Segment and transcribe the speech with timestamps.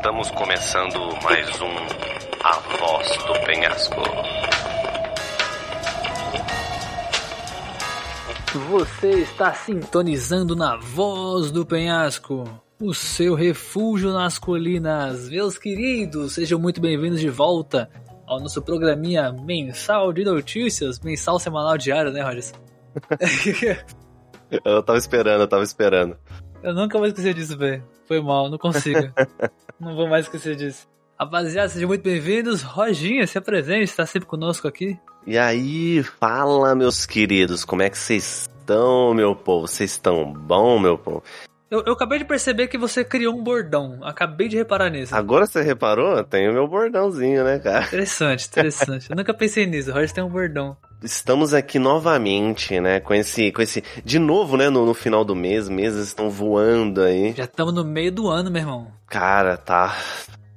[0.00, 1.76] Estamos começando mais um
[2.42, 4.00] A Voz do Penhasco.
[8.70, 12.44] Você está sintonizando na Voz do Penhasco,
[12.80, 15.28] o seu refúgio nas colinas.
[15.28, 17.90] Meus queridos, sejam muito bem-vindos de volta
[18.26, 22.54] ao nosso programinha mensal de notícias, mensal, semanal, diário, né, Rogers?
[24.64, 26.16] eu tava esperando, eu tava esperando.
[26.62, 27.82] Eu nunca vou esquecer disso, velho.
[28.06, 29.10] Foi mal, não consigo.
[29.80, 30.86] não vou mais esquecer disso.
[31.18, 32.62] Rapaziada, sejam muito bem-vindos.
[32.62, 34.98] Roginha, se apresente, está sempre conosco aqui.
[35.26, 39.66] E aí, fala, meus queridos, como é que vocês estão, meu povo?
[39.66, 41.22] Vocês estão bom, meu povo?
[41.70, 44.00] Eu, eu, acabei de perceber que você criou um bordão.
[44.02, 45.14] Acabei de reparar nisso.
[45.14, 46.24] Agora você reparou?
[46.24, 47.84] Tem o meu bordãozinho, né, cara?
[47.84, 49.08] Interessante, interessante.
[49.08, 49.90] eu nunca pensei nisso.
[49.90, 50.76] O Roger tem um bordão.
[51.00, 52.98] Estamos aqui novamente, né?
[52.98, 53.52] Com esse.
[53.52, 54.68] Com esse de novo, né?
[54.68, 55.68] No, no final do mês.
[55.68, 57.34] Meses estão voando aí.
[57.34, 58.88] Já estamos no meio do ano, meu irmão.
[59.06, 59.96] Cara, tá.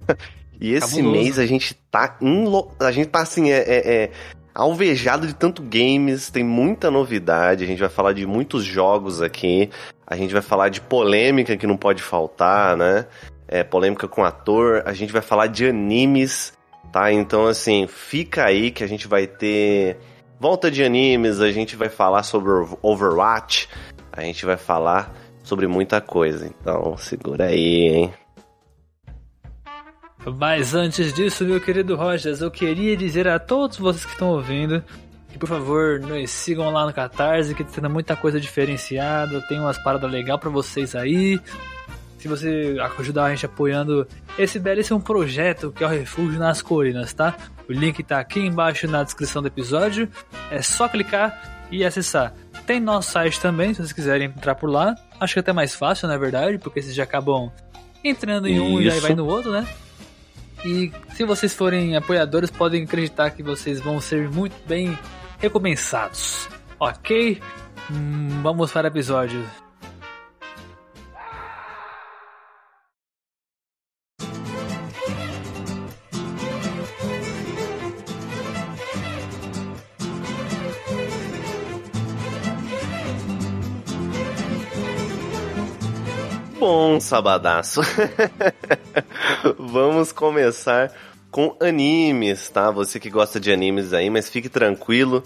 [0.61, 1.11] E esse Cabuloso.
[1.11, 2.15] mês a gente tá.
[2.21, 2.71] Inlo...
[2.79, 4.11] A gente tá assim, é, é, é
[4.53, 9.69] alvejado de tanto games, tem muita novidade, a gente vai falar de muitos jogos aqui,
[10.05, 13.05] a gente vai falar de polêmica que não pode faltar, né?
[13.47, 16.53] É, polêmica com ator, a gente vai falar de animes,
[16.91, 17.11] tá?
[17.11, 19.97] Então, assim, fica aí que a gente vai ter
[20.39, 22.51] volta de animes, a gente vai falar sobre
[22.81, 23.69] Overwatch,
[24.11, 26.47] a gente vai falar sobre muita coisa.
[26.47, 28.13] Então, segura aí, hein?
[30.25, 34.83] Mas antes disso, meu querido Rogers, eu queria dizer a todos vocês que estão ouvindo
[35.33, 39.79] que por favor nos sigam lá no Catarse, que tem muita coisa diferenciada, tem umas
[39.79, 41.41] paradas legais para vocês aí.
[42.19, 44.07] Se você ajudar a gente apoiando
[44.37, 47.35] esse belíssimo projeto que é o Refúgio nas Colinas, tá?
[47.67, 50.07] O link tá aqui embaixo na descrição do episódio.
[50.51, 52.33] É só clicar e acessar.
[52.67, 54.95] Tem nosso site também, se vocês quiserem entrar por lá.
[55.19, 57.51] Acho que é até mais fácil, na verdade, porque vocês já acabam
[58.03, 58.89] entrando em um Isso.
[58.89, 59.67] e aí vai no outro, né?
[60.65, 64.97] E se vocês forem apoiadores, podem acreditar que vocês vão ser muito bem
[65.39, 66.47] recompensados.
[66.79, 67.41] Ok?
[67.91, 69.62] Hum, vamos para o episódio.
[87.03, 87.81] Sabadaço.
[89.59, 90.91] Vamos começar
[91.29, 92.71] com animes, tá?
[92.71, 95.23] Você que gosta de animes aí, mas fique tranquilo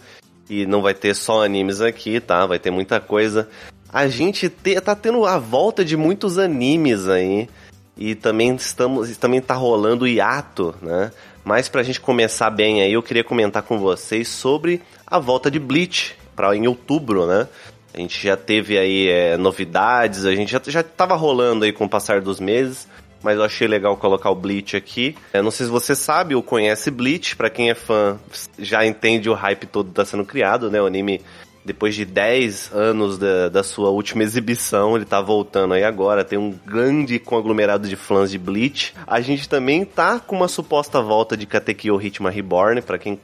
[0.50, 2.46] e não vai ter só animes aqui, tá?
[2.46, 3.48] Vai ter muita coisa.
[3.92, 7.48] A gente te, tá tendo a volta de muitos animes aí
[7.96, 11.12] e também estamos também tá rolando hiato, né?
[11.44, 15.60] Mas pra gente começar bem aí, eu queria comentar com vocês sobre a volta de
[15.60, 17.48] Bleach para em outubro, né?
[17.98, 21.90] A gente já teve aí é, novidades, a gente já, já rolando aí com o
[21.90, 22.88] passar dos meses,
[23.24, 25.16] mas eu achei legal colocar o Bleach aqui.
[25.34, 28.20] Eu não sei se você sabe ou conhece Bleach, para quem é fã
[28.60, 30.80] já entende o hype todo que tá sendo criado, né?
[30.80, 31.22] O anime,
[31.66, 36.38] depois de 10 anos da, da sua última exibição, ele tá voltando aí agora, tem
[36.38, 38.94] um grande conglomerado de fãs de Bleach.
[39.08, 43.20] A gente também tá com uma suposta volta de Katekyo Hitman Reborn, para quem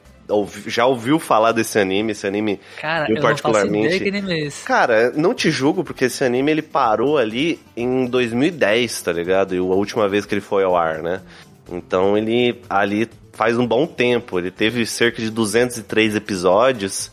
[0.67, 3.99] já ouviu falar desse anime, esse anime Cara, eu particularmente.
[3.99, 4.65] Não anime é esse.
[4.65, 9.53] Cara, não te julgo porque esse anime ele parou ali em 2010, tá ligado?
[9.53, 11.21] E a última vez que ele foi ao ar, né?
[11.71, 17.11] Então ele ali faz um bom tempo, ele teve cerca de 203 episódios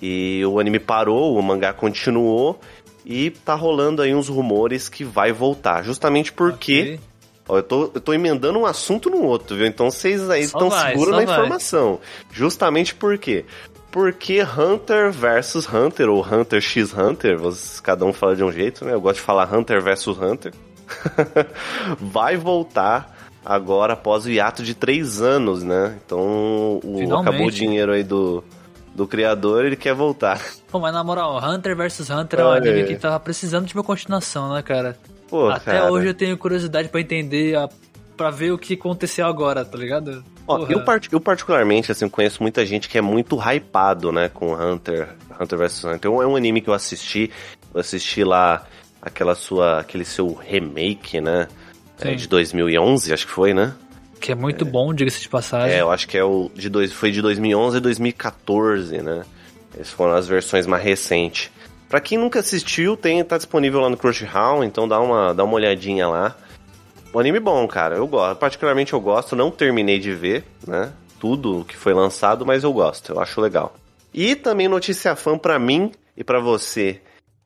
[0.00, 2.60] e o anime parou, o mangá continuou
[3.04, 7.00] e tá rolando aí uns rumores que vai voltar, justamente porque okay.
[7.48, 9.66] Ó, eu, tô, eu tô emendando um assunto no outro, viu?
[9.66, 11.24] Então vocês aí estão seguros na vai.
[11.24, 11.98] informação.
[12.30, 13.46] Justamente por quê?
[13.90, 18.84] Porque Hunter versus Hunter, ou Hunter x Hunter, vocês, cada um fala de um jeito,
[18.84, 18.92] né?
[18.92, 20.52] Eu gosto de falar Hunter versus Hunter.
[21.98, 25.98] vai voltar agora após o hiato de três anos, né?
[26.04, 28.44] Então o, acabou o dinheiro aí do,
[28.94, 30.38] do criador, ele quer voltar.
[30.70, 33.84] Pô, mas na moral, Hunter vs Hunter é um anime que tava precisando de uma
[33.84, 34.98] continuação, né, cara?
[35.28, 35.92] Pô, Até cara.
[35.92, 37.68] hoje eu tenho curiosidade para entender, a,
[38.16, 40.24] pra ver o que aconteceu agora, tá ligado?
[40.46, 44.54] Ó, eu, part, eu, particularmente, assim, conheço muita gente que é muito hypado, né, com
[44.54, 45.08] Hunter,
[45.38, 46.10] Hunter vs Hunter.
[46.10, 47.30] É um anime que eu assisti,
[47.72, 48.66] eu assisti lá
[49.00, 51.46] aquela sua, aquele seu remake, né,
[52.00, 53.74] é, de 2011, acho que foi, né?
[54.20, 54.68] Que é muito é.
[54.68, 55.76] bom, diga-se de passagem.
[55.76, 59.24] É, eu acho que é o de dois, foi de 2011 e 2014, né?
[59.74, 61.50] Essas foram as versões mais recentes.
[61.88, 65.54] Pra quem nunca assistiu, tem, tá disponível lá no Crunchyroll, então dá uma, dá uma
[65.54, 66.36] olhadinha lá.
[67.14, 67.96] Um anime bom, cara.
[67.96, 68.38] Eu gosto.
[68.38, 69.34] Particularmente eu gosto.
[69.34, 70.92] Não terminei de ver, né?
[71.18, 73.12] Tudo que foi lançado, mas eu gosto.
[73.12, 73.74] Eu acho legal.
[74.12, 77.00] E também notícia fã pra mim e pra você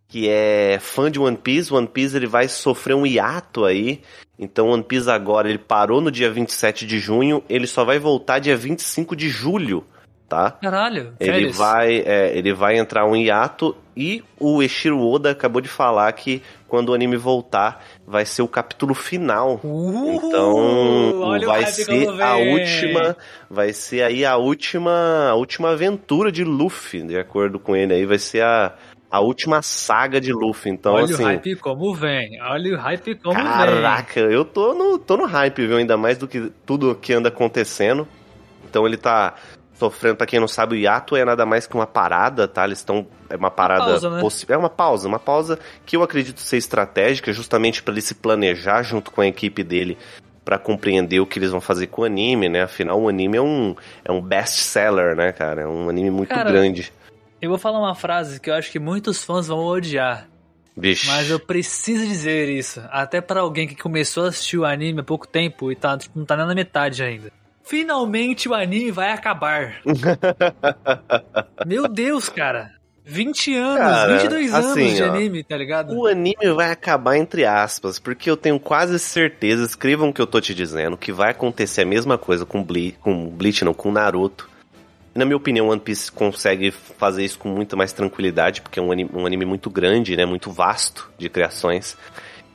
[0.08, 1.72] que é fã de One Piece.
[1.72, 4.02] One Piece ele vai sofrer um hiato aí.
[4.38, 8.38] Então One Piece agora ele parou no dia 27 de junho, ele só vai voltar
[8.38, 9.84] dia 25 de julho,
[10.32, 10.50] tá?
[10.52, 11.56] Caralho, Ele férias.
[11.58, 16.42] vai, é, ele vai entrar um hiato e o Eshiro Oda acabou de falar que
[16.66, 19.60] quando o anime voltar vai ser o capítulo final.
[19.62, 23.14] Uh, Então olha o vai hype ser a última,
[23.50, 28.06] vai ser aí a última, a última aventura de Luffy, de acordo com ele aí,
[28.06, 28.72] vai ser a,
[29.10, 30.72] a última saga de Luffy.
[30.72, 32.40] Então olha assim, o hype como vem.
[32.40, 33.44] Olha o hype como vem.
[33.44, 35.76] Caraca, eu tô no, tô no hype, viu?
[35.76, 38.08] Ainda mais do que tudo que anda acontecendo.
[38.64, 39.34] Então ele tá
[39.82, 42.64] sofrendo, pra quem não sabe, o hiato é nada mais que uma parada, tá?
[42.64, 43.06] Eles estão.
[43.28, 43.84] É uma parada.
[43.84, 44.22] pausa, né?
[44.48, 48.82] É uma pausa, uma pausa que eu acredito ser estratégica, justamente pra ele se planejar
[48.82, 49.98] junto com a equipe dele.
[50.44, 52.62] Pra compreender o que eles vão fazer com o anime, né?
[52.62, 55.62] Afinal, o anime é um, é um best-seller, né, cara?
[55.62, 56.92] É um anime muito Cara, grande.
[57.40, 60.28] Eu vou falar uma frase que eu acho que muitos fãs vão odiar.
[60.76, 61.06] Bicho.
[61.08, 62.82] Mas eu preciso dizer isso.
[62.90, 66.18] Até pra alguém que começou a assistir o anime há pouco tempo e tá, tipo,
[66.18, 67.30] não tá nem na metade ainda.
[67.64, 69.76] Finalmente o anime vai acabar.
[71.66, 72.72] Meu Deus, cara.
[73.04, 75.92] 20 anos, Cara, 22 anos assim, de ó, anime, tá ligado?
[75.92, 80.26] O anime vai acabar entre aspas, porque eu tenho quase certeza, escrevam o que eu
[80.26, 83.90] tô te dizendo, que vai acontecer a mesma coisa com Bleach, com Bleach não, com
[83.90, 84.48] Naruto.
[85.14, 88.92] Na minha opinião, One Piece consegue fazer isso com muita mais tranquilidade, porque é um
[88.92, 91.98] anime, um anime muito grande, né, muito vasto de criações.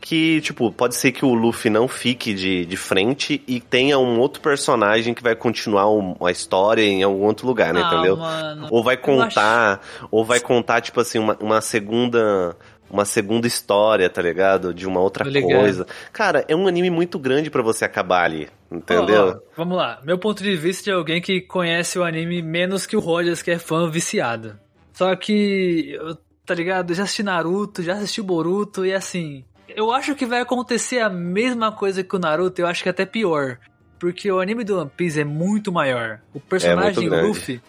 [0.08, 4.20] Que, tipo, pode ser que o Luffy não fique de, de frente e tenha um
[4.20, 8.16] outro personagem que vai continuar um- a história em algum outro lugar, né, Ah, entendeu?
[8.16, 8.68] mano.
[8.72, 12.56] Ou vai contar, ou vai contar, tipo assim, uma, uma segunda.
[12.90, 14.74] Uma segunda história, tá ligado?
[14.74, 15.86] De uma outra coisa.
[16.14, 19.26] Cara, é um anime muito grande pra você acabar ali, entendeu?
[19.26, 20.00] Ó, ó, vamos lá.
[20.06, 23.52] Meu ponto de vista de alguém que conhece o anime menos que o Rogers, que
[23.52, 24.58] é fã viciado.
[24.94, 26.00] Só que,
[26.46, 26.92] tá ligado?
[26.92, 29.44] Eu já assisti Naruto, já assisti Boruto e assim.
[29.76, 33.06] Eu acho que vai acontecer a mesma coisa que o Naruto, eu acho que até
[33.06, 33.58] pior.
[34.00, 36.20] Porque o anime do One Piece é muito maior.
[36.34, 37.22] O personagem É.
[37.22, 37.62] Luffy.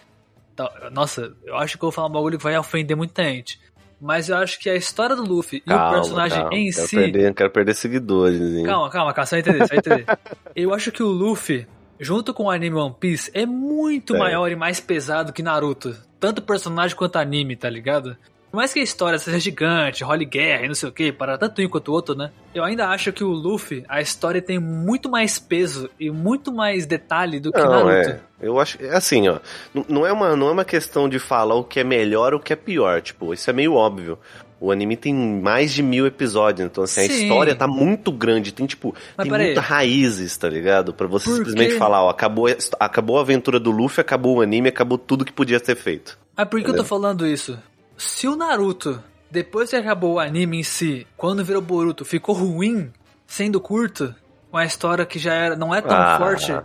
[0.55, 3.59] tá- nossa, eu acho que eu vou falar um bagulho que vai ofender muita gente.
[4.01, 6.95] Mas eu acho que a história do Luffy e o personagem calma, em quero si.
[6.95, 8.63] Perder, quero perder seguidores, hein?
[8.63, 10.05] Calma, calma, calma, vai entender, vai entender.
[10.55, 11.67] Eu acho que o Luffy,
[11.99, 14.19] junto com o anime One Piece, é muito É.
[14.19, 15.95] maior e mais pesado que Naruto.
[16.19, 18.15] Tanto personagem quanto anime, tá ligado?
[18.51, 21.37] Por mais que a história seja gigante, role guerra e não sei o que, para
[21.37, 22.31] tanto um quanto o outro, né?
[22.53, 26.85] Eu ainda acho que o Luffy, a história tem muito mais peso e muito mais
[26.87, 28.09] detalhe do que Não, Naruto.
[28.09, 28.19] é.
[28.41, 28.81] Eu acho.
[28.83, 29.39] É assim, ó.
[29.87, 32.41] Não é, uma, não é uma questão de falar o que é melhor ou o
[32.41, 33.01] que é pior.
[33.01, 34.17] Tipo, isso é meio óbvio.
[34.59, 37.23] O anime tem mais de mil episódios, então assim, a Sim.
[37.23, 40.93] história tá muito grande, tem tipo, Mas tem muitas raízes, tá ligado?
[40.93, 41.77] Pra você Por simplesmente quê?
[41.77, 45.31] falar, ó, acabou, a- acabou a aventura do Luffy, acabou o anime, acabou tudo que
[45.31, 46.17] podia ser feito.
[46.35, 47.57] Mas por que eu tô falando isso?
[47.99, 52.93] Se o Naruto, depois que acabou o anime em si, quando virou Boruto, ficou ruim,
[53.27, 54.15] sendo curto,
[54.51, 56.17] uma história que já era, não é tão Ah.
[56.17, 56.57] forte,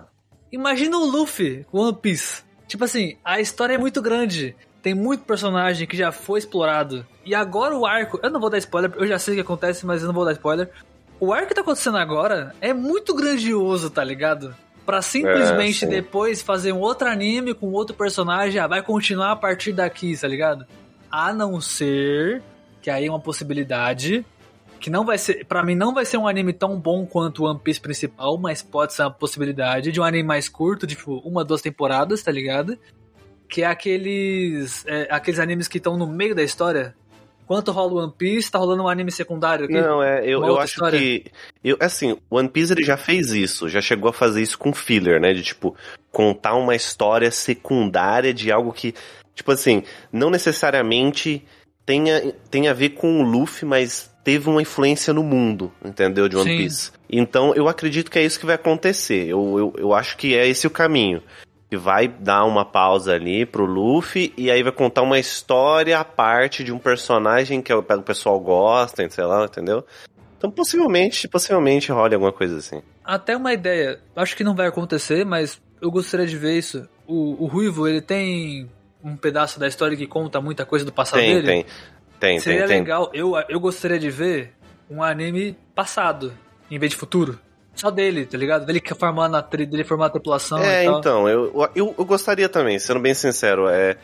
[0.52, 2.44] imagina o Luffy com One Piece.
[2.68, 7.34] Tipo assim, a história é muito grande, tem muito personagem que já foi explorado, e
[7.34, 10.02] agora o arco, eu não vou dar spoiler, eu já sei o que acontece, mas
[10.02, 10.70] eu não vou dar spoiler.
[11.18, 14.54] O arco que tá acontecendo agora é muito grandioso, tá ligado?
[14.86, 15.88] Pra simplesmente sim.
[15.88, 20.28] depois fazer um outro anime com outro personagem, ah, vai continuar a partir daqui, tá
[20.28, 20.64] ligado?
[21.10, 22.42] A não ser
[22.80, 24.24] que aí é uma possibilidade
[24.78, 27.46] que não vai ser, Pra mim não vai ser um anime tão bom quanto o
[27.46, 31.42] One Piece principal, mas pode ser uma possibilidade de um anime mais curto, tipo uma,
[31.42, 32.78] duas temporadas, tá ligado?
[33.48, 36.94] Que é aqueles é, aqueles animes que estão no meio da história.
[37.44, 39.74] Enquanto rola o One Piece, tá rolando um anime secundário aqui.
[39.74, 40.98] Não, é, eu, eu acho história.
[40.98, 41.24] que.
[41.62, 45.20] Eu, assim, One Piece ele já fez isso, já chegou a fazer isso com filler,
[45.20, 45.32] né?
[45.32, 45.76] De tipo,
[46.10, 48.94] contar uma história secundária de algo que,
[49.34, 51.44] tipo assim, não necessariamente
[51.84, 56.28] tenha, tenha a ver com o Luffy, mas teve uma influência no mundo, entendeu?
[56.28, 56.56] De One Sim.
[56.56, 56.92] Piece.
[57.10, 59.28] Então eu acredito que é isso que vai acontecer.
[59.28, 61.22] Eu, eu, eu acho que é esse o caminho.
[61.70, 66.04] Que vai dar uma pausa ali pro Luffy e aí vai contar uma história à
[66.04, 69.84] parte de um personagem que o o pessoal gosta, sei lá, entendeu?
[70.38, 72.82] Então possivelmente, possivelmente role alguma coisa assim.
[73.04, 76.88] Até uma ideia, acho que não vai acontecer, mas eu gostaria de ver isso.
[77.06, 78.70] O, o Ruivo, ele tem
[79.04, 81.46] um pedaço da história que conta muita coisa do passado Tem, dele.
[81.46, 81.66] tem.
[82.18, 82.78] Tem, Seria tem, tem.
[82.80, 84.52] legal, eu, eu gostaria de ver
[84.90, 86.32] um anime passado,
[86.70, 87.38] em vez de futuro.
[87.74, 88.64] Só dele, tá ligado?
[88.64, 90.98] Dele formando a, tri- dele formando a tripulação É, e tal.
[91.00, 93.96] então, eu, eu, eu gostaria também, sendo bem sincero, é,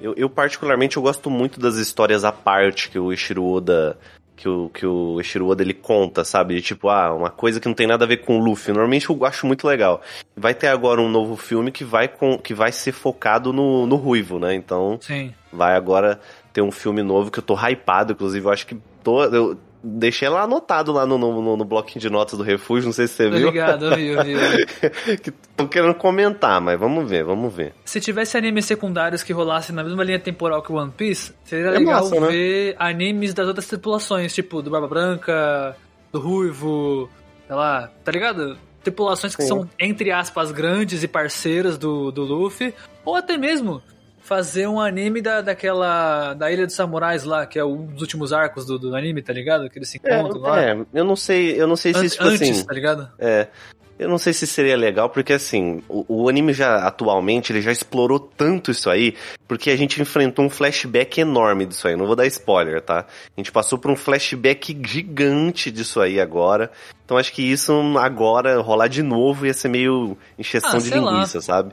[0.00, 3.98] eu, eu particularmente eu gosto muito das histórias à parte que o Ishiro Oda,
[4.36, 6.54] que o, que o Ishiro Oda ele conta, sabe?
[6.54, 8.72] De tipo, ah, uma coisa que não tem nada a ver com o Luffy.
[8.72, 10.02] Normalmente eu acho muito legal.
[10.36, 13.96] Vai ter agora um novo filme que vai, com, que vai ser focado no, no
[13.96, 14.54] Ruivo, né?
[14.54, 15.32] Então Sim.
[15.52, 16.20] vai agora
[16.52, 19.22] ter um filme novo que eu tô hypado, inclusive, eu acho que tô.
[19.24, 23.06] Eu deixei lá anotado lá no, no, no bloquinho de notas do refúgio, não sei
[23.06, 23.48] se você viu.
[23.48, 25.16] Obrigado, eu vi, eu vi.
[25.20, 27.74] que tô querendo comentar, mas vamos ver, vamos ver.
[27.84, 31.70] Se tivesse animes secundários que rolassem na mesma linha temporal que One Piece, seria é
[31.78, 32.28] legal massa, né?
[32.28, 32.76] ver né?
[32.78, 35.76] animes das outras tripulações, tipo do Barba Branca,
[36.10, 37.10] do Ruivo,
[37.46, 38.56] sei lá, tá ligado?
[38.82, 39.48] Tripulações que Sim.
[39.48, 42.74] são, entre aspas, grandes e parceiras do, do Luffy,
[43.04, 43.82] ou até mesmo
[44.24, 46.34] fazer um anime da, daquela.
[46.34, 49.32] da Ilha dos Samurais lá, que é um dos últimos arcos do, do anime, tá
[49.32, 49.68] ligado?
[49.68, 50.62] Que eles se encontram é, lá.
[50.62, 52.64] É, eu não sei, eu não sei se tipo Antes, assim.
[52.64, 53.08] tá ligado?
[53.18, 53.48] É.
[53.96, 57.70] Eu não sei se seria legal, porque assim, o, o, anime já, atualmente, ele já
[57.70, 59.14] explorou tanto isso aí,
[59.46, 63.06] porque a gente enfrentou um flashback enorme disso aí, não vou dar spoiler, tá?
[63.06, 66.72] A gente passou por um flashback gigante disso aí agora,
[67.04, 71.38] então acho que isso agora, rolar de novo, ia ser meio encheção ah, de linguiça,
[71.38, 71.42] lá.
[71.42, 71.72] sabe?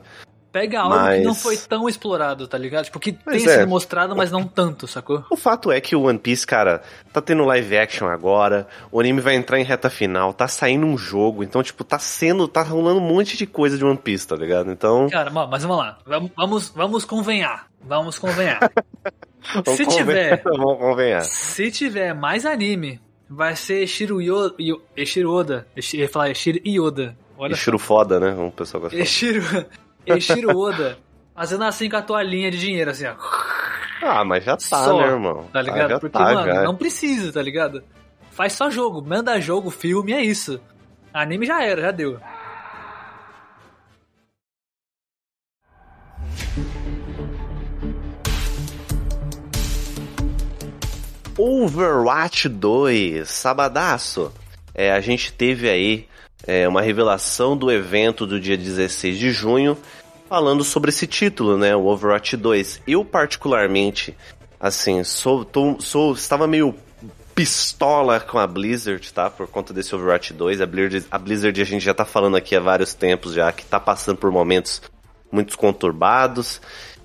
[0.52, 1.18] Pega algo mas...
[1.18, 2.84] que não foi tão explorado, tá ligado?
[2.84, 3.58] Tipo, que mas tem é.
[3.58, 5.24] sido mostrado, mas não tanto, sacou?
[5.30, 9.22] O fato é que o One Piece, cara, tá tendo live action agora, o anime
[9.22, 13.00] vai entrar em reta final, tá saindo um jogo, então, tipo, tá sendo, tá rolando
[13.00, 14.70] um monte de coisa de One Piece, tá ligado?
[14.70, 15.08] Então...
[15.08, 15.98] Cara, mas vamos lá,
[16.36, 18.60] vamos, vamos convenhar, vamos convenhar.
[19.64, 20.42] vamos se tiver...
[20.44, 21.24] Vamos convenhar.
[21.24, 24.54] Se tiver mais anime, vai ser Shiro Yoda...
[25.06, 27.16] Shiro Oda, eu ia falar Shiro Yoda.
[27.38, 28.34] Olha Shiro foda, né?
[28.34, 29.04] O pessoal gosta.
[29.04, 29.42] Shiro...
[30.06, 30.98] Eiichiro Oda
[31.34, 33.14] fazendo assim com a toalhinha de dinheiro, assim, ó.
[34.02, 35.48] Ah, mas já tá, só, né, irmão?
[35.52, 35.92] Tá ligado?
[35.94, 36.62] Ah, Porque, tá, mano, já.
[36.62, 37.82] não precisa, tá ligado?
[38.32, 40.60] Faz só jogo, manda jogo, filme, é isso.
[41.12, 42.18] Anime já era, já deu.
[51.38, 54.32] Overwatch 2, sabadaço.
[54.74, 56.08] É, a gente teve aí
[56.46, 59.76] é, uma revelação do evento do dia 16 de junho,
[60.28, 62.82] falando sobre esse título, né, o Overwatch 2.
[62.86, 64.16] Eu, particularmente,
[64.58, 66.74] assim, sou, tô, sou estava meio
[67.34, 69.30] pistola com a Blizzard, tá?
[69.30, 70.60] Por conta desse Overwatch 2.
[70.60, 73.64] A Blizzard, a Blizzard a gente já tá falando aqui há vários tempos já, que
[73.64, 74.82] tá passando por momentos
[75.30, 76.60] muito conturbados.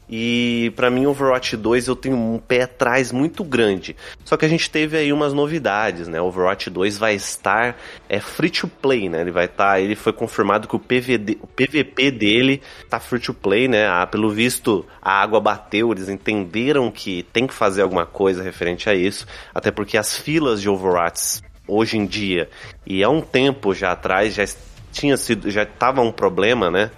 [0.09, 3.95] E para mim Overwatch 2 eu tenho um pé atrás muito grande.
[4.23, 6.21] Só que a gente teve aí umas novidades, né?
[6.21, 9.21] Overwatch 2 vai estar é free to play, né?
[9.21, 13.19] Ele vai estar, tá, ele foi confirmado que o, PVD, o PVP dele tá free
[13.19, 13.87] to play, né?
[13.87, 18.89] Ah, pelo visto a água bateu, eles entenderam que tem que fazer alguma coisa referente
[18.89, 22.49] a isso, até porque as filas de Overwatch hoje em dia
[22.85, 24.45] e há um tempo já atrás já
[24.91, 26.91] tinha sido já tava um problema, né?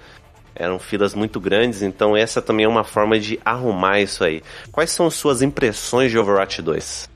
[0.56, 4.41] Eram filas muito grandes, então essa também é uma forma de arrumar isso aí.
[4.72, 7.10] Quais são suas impressões de Overwatch 2?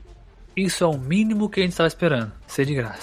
[0.56, 3.02] Isso é o mínimo que a gente estava esperando, ser de graça.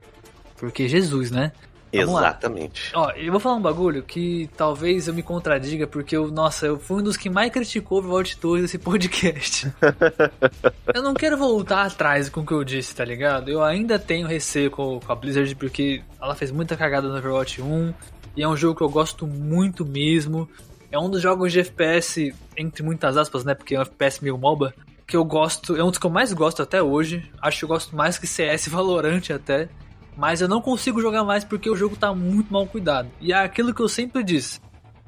[0.57, 1.51] Porque Jesus, né?
[1.93, 2.95] Vamos Exatamente.
[2.95, 3.01] Lá.
[3.01, 6.79] Ó, eu vou falar um bagulho que talvez eu me contradiga, porque eu, nossa, eu
[6.79, 9.71] fui um dos que mais criticou o Overwatch 2 nesse podcast.
[10.93, 13.49] eu não quero voltar atrás com o que eu disse, tá ligado?
[13.49, 17.61] Eu ainda tenho receio com, com a Blizzard, porque ela fez muita cagada no Overwatch
[17.61, 17.93] 1.
[18.35, 20.49] E é um jogo que eu gosto muito mesmo.
[20.91, 23.53] É um dos jogos de FPS, entre muitas aspas, né?
[23.53, 24.73] Porque é um FPS meio MOBA.
[25.05, 27.29] Que eu gosto, é um dos que eu mais gosto até hoje.
[27.41, 29.69] Acho que eu gosto mais que CS Valorant até.
[30.15, 33.09] Mas eu não consigo jogar mais porque o jogo tá muito mal cuidado.
[33.19, 34.59] E é aquilo que eu sempre disse: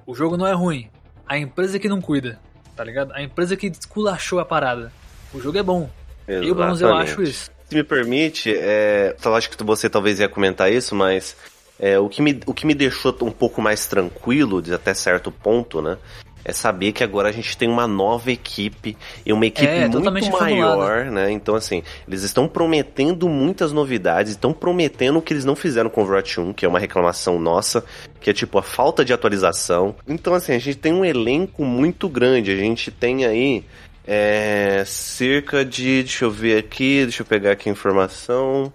[0.05, 0.89] o jogo não é ruim.
[1.27, 2.39] A empresa que não cuida,
[2.75, 3.11] tá ligado?
[3.13, 4.91] A empresa que esculachou a parada.
[5.33, 5.89] O jogo é bom.
[6.27, 6.47] Exatamente.
[6.47, 7.51] Eu, pelo menos, eu acho isso.
[7.65, 11.35] Se me permite, é, eu acho que você talvez ia comentar isso, mas
[11.83, 15.29] é, o, que me, o que me deixou um pouco mais tranquilo, de até certo
[15.29, 15.97] ponto, né?
[16.45, 20.31] É saber que agora a gente tem uma nova equipe e uma equipe é, muito
[20.31, 21.29] maior, né?
[21.29, 25.99] Então, assim, eles estão prometendo muitas novidades, estão prometendo o que eles não fizeram com
[25.99, 27.83] o Overwatch 1, que é uma reclamação nossa,
[28.21, 29.93] que é tipo a falta de atualização.
[30.07, 33.65] Então, assim, a gente tem um elenco muito grande, a gente tem aí
[34.07, 36.03] é, cerca de.
[36.03, 38.71] Deixa eu ver aqui, deixa eu pegar aqui a informação.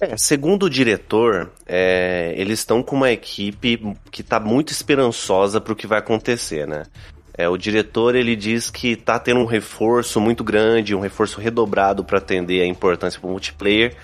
[0.00, 5.74] É, segundo o diretor, é, eles estão com uma equipe que está muito esperançosa para
[5.74, 6.84] o que vai acontecer, né?
[7.36, 12.02] É, o diretor ele diz que está tendo um reforço muito grande, um reforço redobrado
[12.04, 13.94] para atender a importância do multiplayer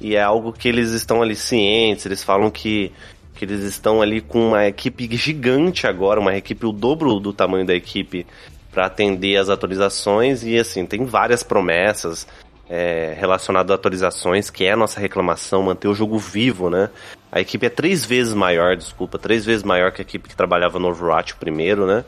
[0.00, 2.06] e é algo que eles estão ali cientes.
[2.06, 2.92] Eles falam que,
[3.34, 7.66] que eles estão ali com uma equipe gigante agora, uma equipe o dobro do tamanho
[7.66, 8.26] da equipe
[8.70, 12.26] para atender as atualizações e assim tem várias promessas
[12.68, 16.90] é, relacionado a atualizações, que é a nossa reclamação, manter o jogo vivo, né?
[17.30, 20.78] A equipe é três vezes maior, desculpa, três vezes maior que a equipe que trabalhava
[20.78, 22.04] no Overwatch primeiro, né?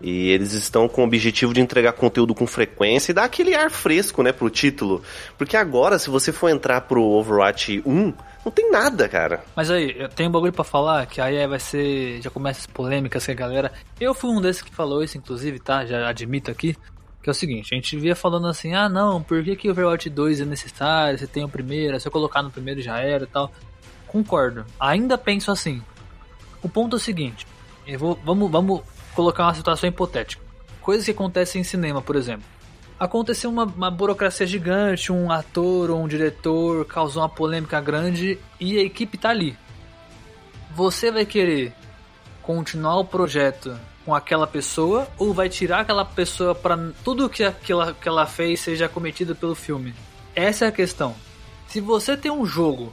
[0.00, 3.70] E eles estão com o objetivo de entregar conteúdo com frequência e dar aquele ar
[3.70, 5.02] fresco, né, pro título.
[5.36, 8.12] Porque agora, se você for entrar pro Overwatch 1,
[8.44, 9.42] não tem nada, cara.
[9.56, 12.22] Mas aí, eu tenho um bagulho pra falar, que aí vai ser.
[12.22, 13.72] Já começa as polêmicas que a galera.
[14.00, 15.84] Eu fui um desses que falou isso, inclusive, tá?
[15.84, 16.76] Já admito aqui.
[17.22, 19.72] Que é o seguinte, a gente via falando assim, ah não, por que, que o
[19.72, 21.18] Overwatch 2 é necessário?
[21.18, 23.50] Você tem o primeiro, se eu colocar no primeiro já era e tal.
[24.06, 24.64] Concordo.
[24.78, 25.82] Ainda penso assim.
[26.62, 27.46] O ponto é o seguinte,
[27.86, 28.82] eu vou, vamos, vamos
[29.14, 30.42] colocar uma situação hipotética.
[30.80, 32.44] Coisas que acontecem em cinema, por exemplo.
[32.98, 38.78] Aconteceu uma, uma burocracia gigante, um ator ou um diretor causou uma polêmica grande e
[38.78, 39.56] a equipe tá ali.
[40.74, 41.72] Você vai querer
[42.48, 47.92] continuar o projeto com aquela pessoa ou vai tirar aquela pessoa para tudo que aquela
[47.92, 49.94] que ela fez seja cometido pelo filme?
[50.34, 51.14] Essa é a questão.
[51.66, 52.90] Se você tem um jogo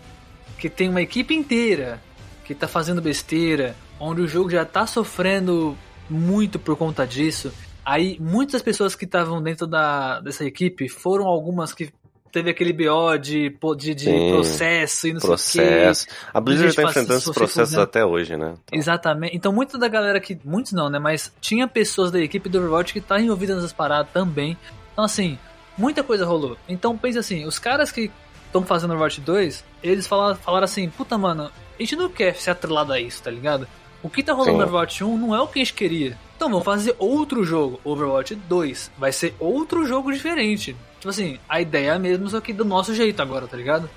[0.60, 2.02] que tem uma equipe inteira
[2.44, 5.78] que tá fazendo besteira, onde o jogo já tá sofrendo
[6.10, 7.50] muito por conta disso,
[7.86, 11.94] aí muitas pessoas que estavam dentro da, dessa equipe foram algumas que
[12.36, 16.04] teve aquele BO de, de, de processo e não processo.
[16.04, 16.30] sei o quê.
[16.34, 18.56] A Blizzard tá enfrentando esses processos até hoje, né?
[18.66, 18.78] Então.
[18.78, 19.38] Exatamente.
[19.38, 20.38] Então, muita da galera que.
[20.44, 21.00] Muitos não, né?
[21.00, 24.58] Mas tinha pessoas da equipe do Overwatch que tá envolvidas nessas paradas também.
[24.92, 25.40] Então, assim,
[25.78, 26.58] muita coisa rolou.
[26.68, 28.12] Então, pensa assim: os caras que
[28.48, 32.52] estão fazendo Overwatch 2, eles falaram, falaram assim: puta, mano, a gente não quer ser
[32.52, 33.66] atrelado a isso, tá ligado?
[34.04, 36.18] O que tá rolando no Overwatch 1 não é o que a gente queria.
[36.36, 38.92] Então vamos fazer outro jogo, Overwatch 2.
[38.98, 40.76] Vai ser outro jogo diferente.
[41.06, 43.88] Tipo assim, a ideia é a mesma, só que do nosso jeito agora, tá ligado?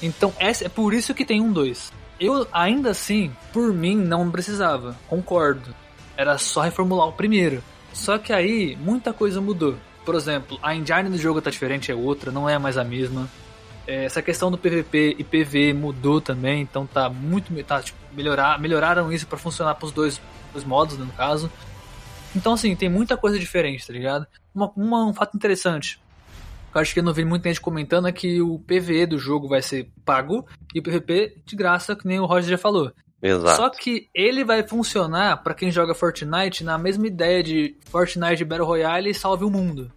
[0.00, 1.92] Então essa, é por isso que tem um 2.
[2.18, 4.96] Eu, ainda assim, por mim, não precisava.
[5.06, 5.74] Concordo.
[6.16, 7.62] Era só reformular o primeiro.
[7.92, 9.76] Só que aí, muita coisa mudou.
[10.02, 13.28] Por exemplo, a engine do jogo tá diferente, é outra, não é mais a mesma.
[13.86, 17.52] É, essa questão do PVP e PV mudou também, então tá muito.
[17.64, 20.18] Tá, tipo, melhorar, melhoraram isso para funcionar pros dois,
[20.54, 21.52] dois modos, no caso.
[22.34, 24.26] Então, assim, tem muita coisa diferente, tá ligado?
[24.54, 26.00] Uma, uma, um fato interessante.
[26.74, 29.48] Eu acho que eu não vi muita gente comentando é que o PVE do jogo
[29.48, 32.92] vai ser pago e o PVP de graça, que nem o Roger já falou.
[33.22, 33.56] Exato.
[33.56, 38.66] Só que ele vai funcionar para quem joga Fortnite na mesma ideia de Fortnite Battle
[38.66, 39.92] Royale e salve o mundo.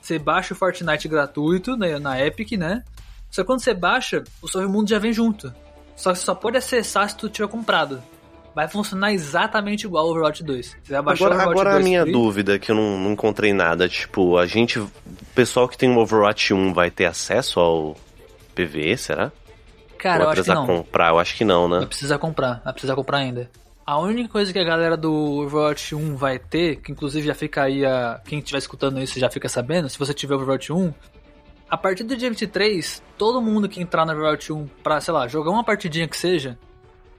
[0.00, 2.82] Você baixa o Fortnite gratuito né, na Epic, né?
[3.30, 5.54] Só que quando você baixa, o salve o mundo já vem junto.
[5.94, 8.02] Só que você só pode acessar se tu tiver comprado
[8.54, 10.76] vai funcionar exatamente igual ao Overwatch 2.
[10.82, 12.12] Você vai baixar agora, o Overwatch agora 2 a minha free.
[12.12, 14.90] dúvida, que eu não, não encontrei nada, tipo, a gente, o
[15.34, 17.96] pessoal que tem o Overwatch 1 vai ter acesso ao
[18.54, 19.32] PvE, será?
[19.98, 20.66] Cara, Ou eu vai acho que precisar não.
[20.66, 21.08] comprar?
[21.10, 21.78] Eu acho que não, né?
[21.78, 23.50] Vai precisar comprar, vai precisar comprar ainda.
[23.86, 27.64] A única coisa que a galera do Overwatch 1 vai ter, que inclusive já fica
[27.64, 28.20] aí a.
[28.24, 30.92] Quem estiver escutando isso já fica sabendo, se você tiver Overwatch 1,
[31.68, 35.26] a partir do dia 23, todo mundo que entrar no Overwatch 1 pra, sei lá,
[35.28, 36.58] jogar uma partidinha que seja,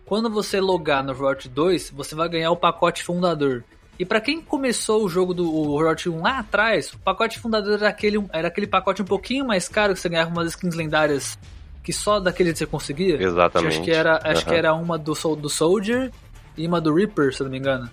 [0.06, 3.64] quando você logar no Overwatch 2, você vai ganhar o pacote fundador.
[3.98, 7.90] E pra quem começou o jogo do Overwatch 1 lá atrás, o pacote fundador era
[7.90, 11.38] aquele, era aquele pacote um pouquinho mais caro que você ganhava umas skins lendárias
[11.82, 13.22] que só daquele você conseguia.
[13.22, 13.76] Exatamente.
[13.76, 14.50] Acho que era, acho Aham.
[14.50, 16.12] que era uma do, do Soldier
[16.58, 17.90] e uma do Reaper, se não me engano.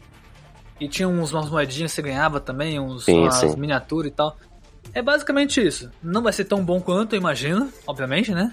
[0.80, 3.56] E tinha uns, umas moedinhas que você ganhava também, uns, Sim, umas sim.
[3.56, 4.36] miniaturas e tal.
[4.92, 5.90] É basicamente isso.
[6.02, 8.52] Não vai ser tão bom quanto, eu imagino, obviamente, né?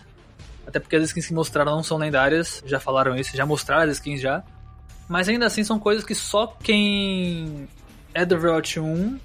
[0.69, 3.97] Até porque as skins que mostraram não são lendárias, já falaram isso, já mostraram as
[3.97, 4.43] skins já.
[5.08, 7.67] Mas ainda assim são coisas que só quem
[8.13, 9.19] é do Overwatch 1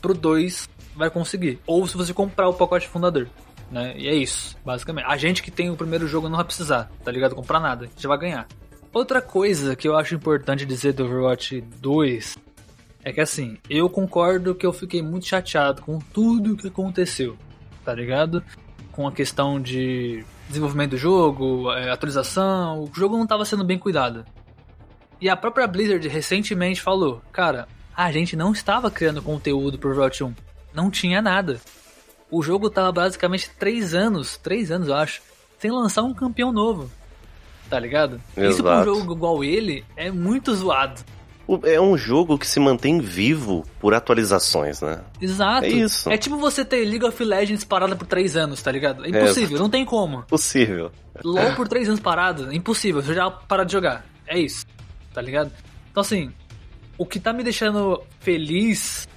[0.00, 1.60] pro 2 vai conseguir.
[1.68, 3.28] Ou se você comprar o pacote fundador.
[3.70, 3.94] Né?
[3.96, 5.06] E é isso, basicamente.
[5.06, 7.36] A gente que tem o primeiro jogo não vai precisar, tá ligado?
[7.36, 8.48] Comprar nada, gente vai ganhar.
[8.92, 12.36] Outra coisa que eu acho importante dizer do Overwatch 2
[13.04, 17.36] é que assim, eu concordo que eu fiquei muito chateado com tudo que aconteceu,
[17.84, 18.42] tá ligado?
[18.90, 23.78] Com a questão de desenvolvimento do jogo, é, atualização, o jogo não estava sendo bem
[23.78, 24.24] cuidado.
[25.20, 30.24] E a própria Blizzard recentemente falou, cara, a gente não estava criando conteúdo pro Overwatch
[30.24, 30.34] 1,
[30.74, 31.60] não tinha nada.
[32.30, 35.22] O jogo tava basicamente 3 anos, 3 anos eu acho,
[35.58, 36.90] sem lançar um campeão novo.
[37.68, 38.20] Tá ligado?
[38.36, 38.84] Isso pra um Exato.
[38.84, 41.00] jogo igual ele é muito zoado.
[41.64, 45.00] É um jogo que se mantém vivo por atualizações, né?
[45.20, 45.64] Exato.
[45.64, 46.10] É isso.
[46.10, 49.04] É tipo você ter League of Legends parada por 3 anos, tá ligado?
[49.04, 50.22] É impossível, não tem como.
[50.22, 50.90] Possível.
[51.24, 54.04] LOL por 3 anos parado, é impossível, você já parar de jogar.
[54.26, 54.64] É isso,
[55.12, 55.52] tá ligado?
[55.90, 56.32] Então assim,
[56.96, 59.08] o que tá me deixando feliz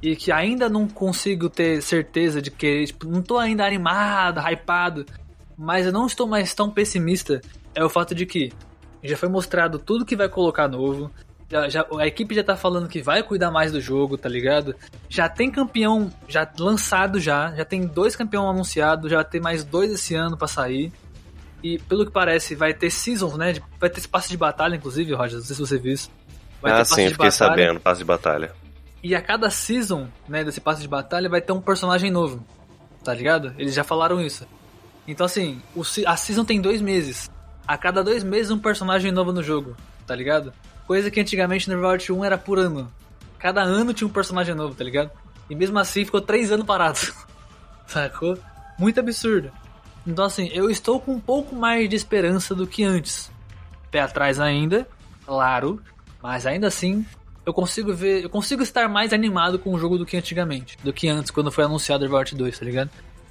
[0.00, 5.04] e que ainda não consigo ter certeza de que, tipo, não tô ainda animado, hypado,
[5.56, 7.40] mas eu não estou mais tão pessimista,
[7.74, 8.52] é o fato de que
[9.04, 11.10] já foi mostrado tudo que vai colocar novo.
[11.52, 14.74] Já, já- a equipe já tá falando que vai cuidar mais do jogo, tá ligado?
[15.06, 19.92] Já tem campeão já lançado já, já tem dois campeões anunciados, já tem mais dois
[19.92, 20.90] esse ano pra sair.
[21.62, 23.54] E pelo que parece, vai ter seasons, né?
[23.78, 25.36] Vai ter espaço de batalha, inclusive, Roger.
[25.40, 26.10] Não sei se você viu isso.
[26.62, 27.50] Vai ah, ter passe sim, de fiquei batalha.
[27.50, 27.80] sabendo.
[27.80, 28.52] Passe de batalha.
[29.02, 32.42] E a cada season, né, desse passe de batalha, vai ter um personagem novo.
[33.04, 33.52] Tá ligado?
[33.58, 34.46] Eles já falaram isso.
[35.06, 35.60] Então, assim,
[36.06, 37.30] a season tem dois meses.
[37.68, 39.76] A cada dois meses, um personagem novo no jogo.
[40.06, 40.50] Tá ligado?
[40.86, 42.92] Coisa que antigamente no Overwatch 1 era por ano.
[43.38, 45.10] Cada ano tinha um personagem novo, tá ligado?
[45.48, 46.98] E mesmo assim ficou três anos parado.
[47.86, 48.38] Sacou?
[48.78, 49.50] Muito absurdo.
[50.06, 53.30] Então assim, eu estou com um pouco mais de esperança do que antes.
[53.90, 54.88] Pé atrás ainda,
[55.26, 55.80] claro,
[56.22, 57.04] mas ainda assim
[57.44, 60.92] eu consigo ver, eu consigo estar mais animado com o jogo do que antigamente, do
[60.92, 62.90] que antes quando foi anunciado Overwatch 2, tá ligado?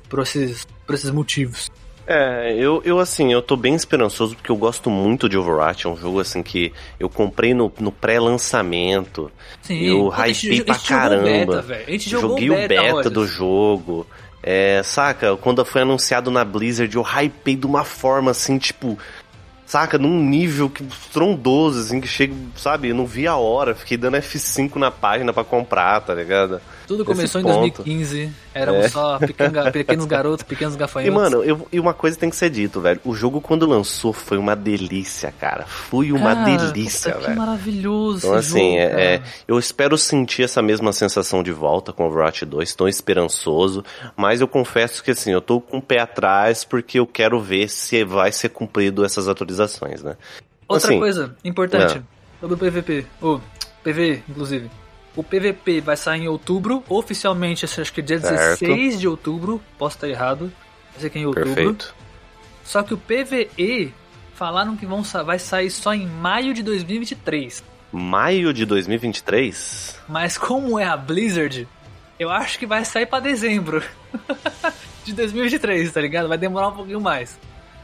[0.09, 1.71] Por esses, por esses motivos.
[2.07, 5.89] É, eu, eu assim, eu tô bem esperançoso porque eu gosto muito de Overwatch, é
[5.89, 9.31] um jogo assim que eu comprei no, no pré-lançamento.
[9.61, 11.61] Sim, eu hypei pra jogou caramba.
[11.61, 14.07] beta, jogou Joguei o beta do jogo.
[14.43, 18.97] É, saca, quando foi anunciado na Blizzard, eu hypei de uma forma assim, tipo,
[19.71, 23.97] saca, num nível que estrondoso, assim, que chega, sabe, eu não vi a hora, fiquei
[23.97, 26.59] dando F5 na página pra comprar, tá ligado?
[26.87, 27.59] Tudo começou em ponto.
[27.83, 28.89] 2015, éramos É.
[28.89, 31.13] só pequeno- pequenos garotos, pequenos E, gafanhotos.
[31.13, 32.99] mano, eu- e uma coisa tem que ser dito, velho.
[33.05, 35.65] O jogo, quando lançou, foi uma delícia, cara.
[35.65, 37.39] Foi uma Cara, delícia, puta, Que velho.
[37.39, 39.01] maravilhoso Então, esse assim, jogo, é, cara.
[39.03, 42.69] é, eu espero sentir essa mesma sensação de volta com Overwatch 2.
[42.69, 43.83] Estou esperançoso,
[44.15, 47.69] mas eu confesso que, assim, eu tô com o pé atrás porque eu quero ver
[47.69, 50.15] se vai ser cumprido essas atualizações, né?
[50.67, 52.01] Outra assim, coisa importante é.
[52.39, 53.39] sobre o PVP, o
[53.83, 54.69] PV, inclusive.
[55.15, 58.59] O PVP vai sair em outubro, oficialmente, acho que dia Certo.
[58.59, 60.51] 16 de outubro, posso estar errado,
[60.91, 61.53] vai ser que é em outubro.
[61.53, 61.93] Perfeito.
[62.63, 63.93] Só que o PVE
[64.33, 67.63] falaram que vão, vai sair só em maio de 2023.
[67.91, 69.99] Maio de 2023?
[70.07, 71.67] Mas como é a Blizzard,
[72.17, 73.83] eu acho que vai sair pra dezembro
[75.03, 76.29] de 2023, tá ligado?
[76.29, 77.37] Vai demorar um pouquinho mais.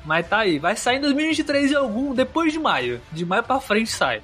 [0.05, 3.01] Mas tá aí, vai sair em 2023 em algum, depois de maio.
[3.11, 4.21] De maio pra frente sai.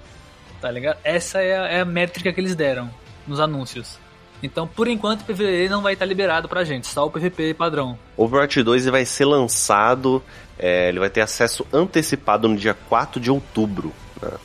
[0.63, 0.97] Tá ligado?
[1.03, 2.89] Essa é a, é a métrica que eles deram
[3.27, 3.99] nos anúncios.
[4.41, 7.99] Então, por enquanto, o PVE não vai estar liberado pra gente, só o PVP padrão.
[8.15, 10.23] Overwatch 2 ele vai ser lançado,
[10.57, 13.91] é, ele vai ter acesso antecipado no dia 4 de outubro.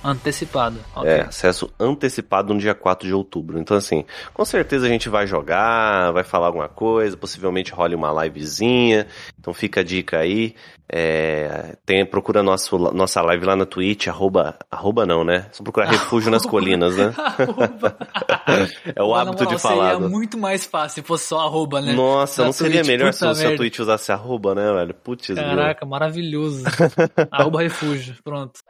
[0.02, 0.78] Antecipado.
[0.94, 1.10] ok.
[1.10, 3.58] É, acesso antecipado no dia 4 de outubro.
[3.58, 8.24] Então, assim, com certeza a gente vai jogar, vai falar alguma coisa, possivelmente role uma
[8.24, 9.06] livezinha.
[9.38, 10.54] Então fica a dica aí.
[10.90, 15.46] É, tem, procura nosso, nossa live lá na Twitch, arroba, arroba não, né?
[15.52, 17.12] Só procurar refúgio nas colinas, né?
[18.96, 19.90] É o na hábito moral, de falar.
[19.92, 20.08] Seria né?
[20.08, 21.92] muito mais fácil se fosse só arroba, né?
[21.92, 23.56] Nossa, Na não seria Twitch, melhor se puta o seu.
[23.56, 24.94] Twitch usasse arroba, né, velho?
[24.94, 25.28] Putz.
[25.34, 26.64] Caraca, maravilhoso.
[27.30, 28.60] arroba refúgio, pronto.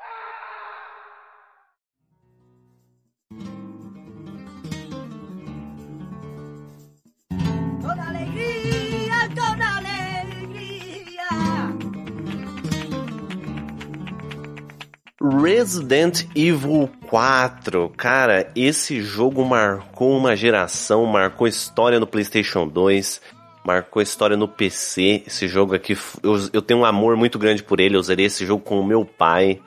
[15.20, 23.20] Resident Evil 4, cara, esse jogo marcou uma geração, marcou história no PlayStation 2,
[23.64, 25.24] marcou história no PC.
[25.26, 27.96] Esse jogo aqui, eu, eu tenho um amor muito grande por ele.
[27.96, 29.60] Eu zerei esse jogo com o meu pai.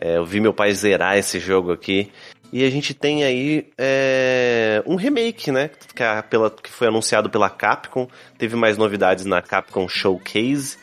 [0.00, 2.10] É, eu vi meu pai zerar esse jogo aqui.
[2.52, 5.70] E a gente tem aí é, um remake, né?
[5.94, 8.08] Que, a- pela, que foi anunciado pela Capcom.
[8.38, 10.78] Teve mais novidades na Capcom Showcase.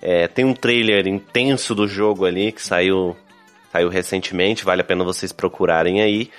[0.00, 3.16] É, tem um trailer intenso do jogo ali que saiu,
[3.76, 4.64] saiu recentemente.
[4.64, 6.30] Vale a pena vocês procurarem aí.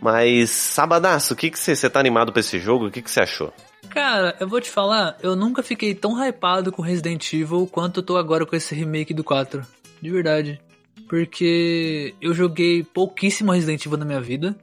[0.00, 2.86] Mas, Sabadaço, o que que você você tá animado pra esse jogo?
[2.86, 3.52] O que que você achou?
[3.90, 8.02] Cara, eu vou te falar, eu nunca fiquei tão hypado com Resident Evil quanto eu
[8.02, 9.62] tô agora com esse remake do 4.
[10.00, 10.60] De verdade.
[11.08, 14.56] Porque eu joguei pouquíssimo Resident Evil na minha vida.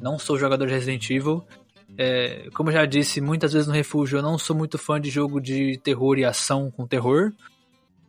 [0.00, 1.44] Não sou jogador de Resident Evil.
[1.98, 5.08] É, como eu já disse muitas vezes no Refúgio, eu não sou muito fã de
[5.08, 7.32] jogo de terror e ação com terror.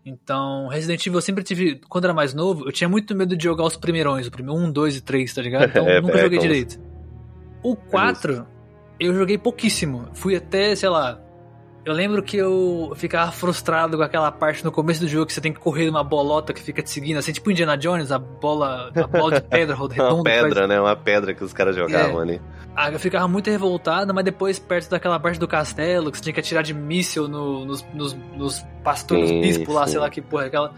[0.10, 1.82] Então, Resident Evil eu sempre tive.
[1.90, 4.72] Quando era mais novo, eu tinha muito medo de jogar os primeirões, o primeiro 1,
[4.72, 5.66] 2 e 3, tá ligado?
[5.70, 6.80] Então, É, nunca é, joguei como- direito.
[7.62, 8.48] O 4,
[9.00, 10.08] eu joguei pouquíssimo.
[10.14, 11.20] Fui até, sei lá.
[11.88, 15.40] Eu lembro que eu ficava frustrado com aquela parte no começo do jogo que você
[15.40, 18.92] tem que correr numa bolota que fica te seguindo, assim, tipo Indiana Jones, a bola,
[18.94, 20.30] a bola de pedra Uma redonda.
[20.30, 20.82] faz- pedra, né?
[20.82, 22.24] Uma pedra que os caras jogavam É.
[22.24, 22.42] ali.
[22.76, 26.34] Ah, eu ficava muito revoltado, mas depois, perto daquela parte do castelo, que você tinha
[26.34, 29.92] que atirar de míssil no- nos, nos, nos pastores, Sim, bispos lá, sim.
[29.94, 30.74] sei lá que porra, é aquela.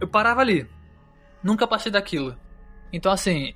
[0.00, 0.66] Eu parava ali.
[1.42, 2.34] Nunca passei daquilo.
[2.90, 3.52] Então, assim,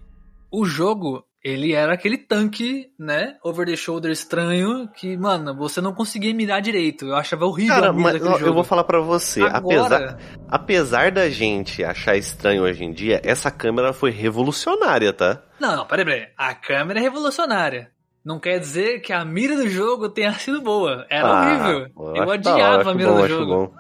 [0.51, 3.37] o jogo, ele era aquele tanque, né?
[3.45, 7.07] Over the shoulder estranho, que, mano, você não conseguia mirar direito.
[7.07, 8.47] Eu achava horrível Cara, a mira mas ó, jogo.
[8.47, 9.57] eu vou falar pra você, apesar,
[9.87, 15.41] Agora, apesar da gente achar estranho hoje em dia, essa câmera foi revolucionária, tá?
[15.61, 16.27] Não, não, peraí, peraí.
[16.37, 17.91] A câmera é revolucionária.
[18.25, 21.07] Não quer dizer que a mira do jogo tenha sido boa.
[21.09, 21.89] Era Ah, horrível.
[22.17, 23.75] eu da odiava hora, a mira bom, do jogo.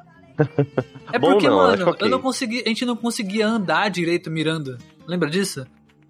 [1.12, 2.06] É Bom porque, não, mano, acho ok.
[2.06, 4.76] eu não conseguia, a gente não conseguia andar direito mirando.
[5.06, 5.66] Lembra disso?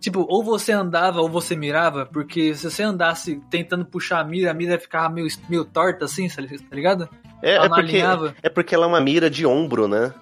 [0.07, 4.53] Tipo, ou você andava ou você mirava, porque se você andasse tentando puxar a mira,
[4.53, 6.40] a mira ficava meio, meio torta assim, tá
[6.71, 7.09] ligado?
[7.42, 8.35] É, Ela é porque, alinhava.
[8.40, 10.14] é porque ela é uma mira de ombro, né?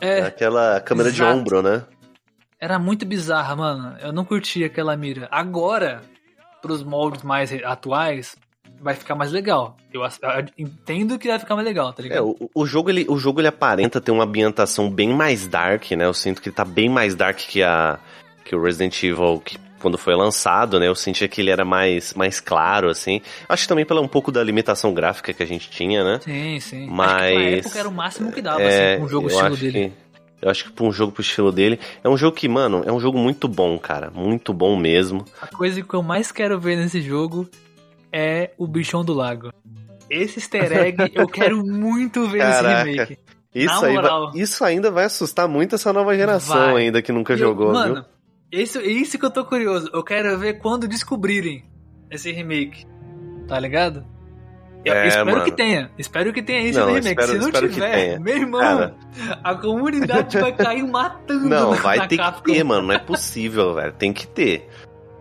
[0.00, 1.36] É, Aquela câmera de exato.
[1.36, 1.82] ombro, né?
[2.60, 3.96] era muito bizarra, mano.
[4.00, 5.26] Eu não curtia aquela mira.
[5.28, 6.02] Agora,
[6.62, 8.36] pros moldes mais atuais,
[8.80, 9.76] vai ficar mais legal.
[9.92, 10.02] Eu
[10.56, 12.18] entendo que vai ficar mais legal, tá ligado?
[12.18, 15.90] É, o, o jogo ele, o jogo ele aparenta ter uma ambientação bem mais dark,
[15.90, 16.04] né?
[16.04, 17.98] Eu sinto que ele tá bem mais dark que a
[18.44, 20.86] que o Resident Evil que quando foi lançado, né?
[20.86, 23.20] Eu sentia que ele era mais mais claro assim.
[23.48, 26.20] Acho que também pela um pouco da limitação gráfica que a gente tinha, né?
[26.22, 26.76] Sim, sim.
[26.82, 29.46] Acho que Mas- pra época era o máximo que dava, É, assim, um jogo estilo
[29.48, 29.92] acho dele.
[30.40, 32.82] que eu acho que pra um jogo pro estilo dele, é um jogo que, mano,
[32.86, 35.24] é um jogo muito bom, cara, muito bom mesmo.
[35.40, 37.48] A coisa que eu mais quero ver nesse jogo
[38.12, 39.52] é o bichão do lago.
[40.10, 42.84] Esse easter egg eu quero muito ver Caraca.
[42.84, 43.18] nesse remake.
[43.54, 46.84] Isso, aí vai- isso ainda vai assustar muito essa nova geração Vai.
[46.84, 48.04] ainda que nunca eu- jogou, mano, viu?
[48.52, 49.88] Isso, isso que eu tô curioso.
[49.92, 51.64] Eu quero ver quando descobrirem
[52.10, 52.84] esse remake.
[53.48, 54.04] Tá ligado?
[54.84, 55.44] Eu É, espero mano.
[55.44, 55.90] que tenha.
[55.96, 57.20] Espero que tenha isso Não, no remake.
[57.20, 58.94] espero- Se não tiver, meu irmão, Cara.
[59.42, 62.42] a comunidade vai cair matando Não, vai ter Capcom.
[62.42, 62.88] que ter, mano.
[62.88, 63.92] Não é possível, velho.
[63.92, 64.68] Tem que ter.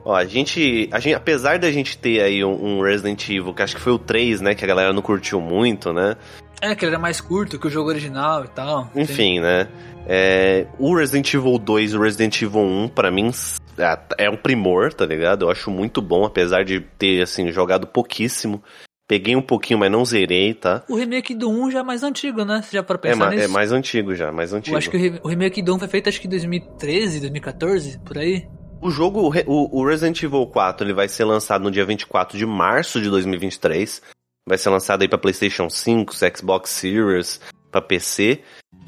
[0.04, 1.14] Ó, a gente, a gente.
[1.16, 4.42] Apesar da gente ter aí um, um Resident Evil, que acho que foi o 3,
[4.42, 4.56] né?
[4.56, 6.16] Que a galera não curtiu muito, né?
[6.62, 8.90] É, que ele era mais curto que o jogo original e tal.
[8.96, 9.68] Enfim, né?
[10.08, 13.32] É, o Resident Evil 2 e o Resident Evil 1, pra mim,
[13.78, 15.46] é, é um primor, tá ligado?
[15.46, 18.62] Eu acho muito bom, apesar de ter, assim, jogado pouquíssimo.
[19.08, 20.84] Peguei um pouquinho, mas não zerei, tá?
[20.88, 22.62] O remake do 1 já é mais antigo, né?
[22.62, 23.44] Você já para É, pensar ma- nisso?
[23.44, 24.74] é mais antigo já, mais antigo.
[24.74, 27.20] Eu acho que o re- o remake do 1 foi feito acho que em 2013,
[27.20, 28.48] 2014, por aí.
[28.82, 32.46] O jogo, o, o Resident Evil 4, ele vai ser lançado no dia 24 de
[32.46, 34.02] março de 2023.
[34.48, 37.40] Vai ser lançado aí pra PlayStation 5, Xbox Series,
[37.72, 38.42] pra PC.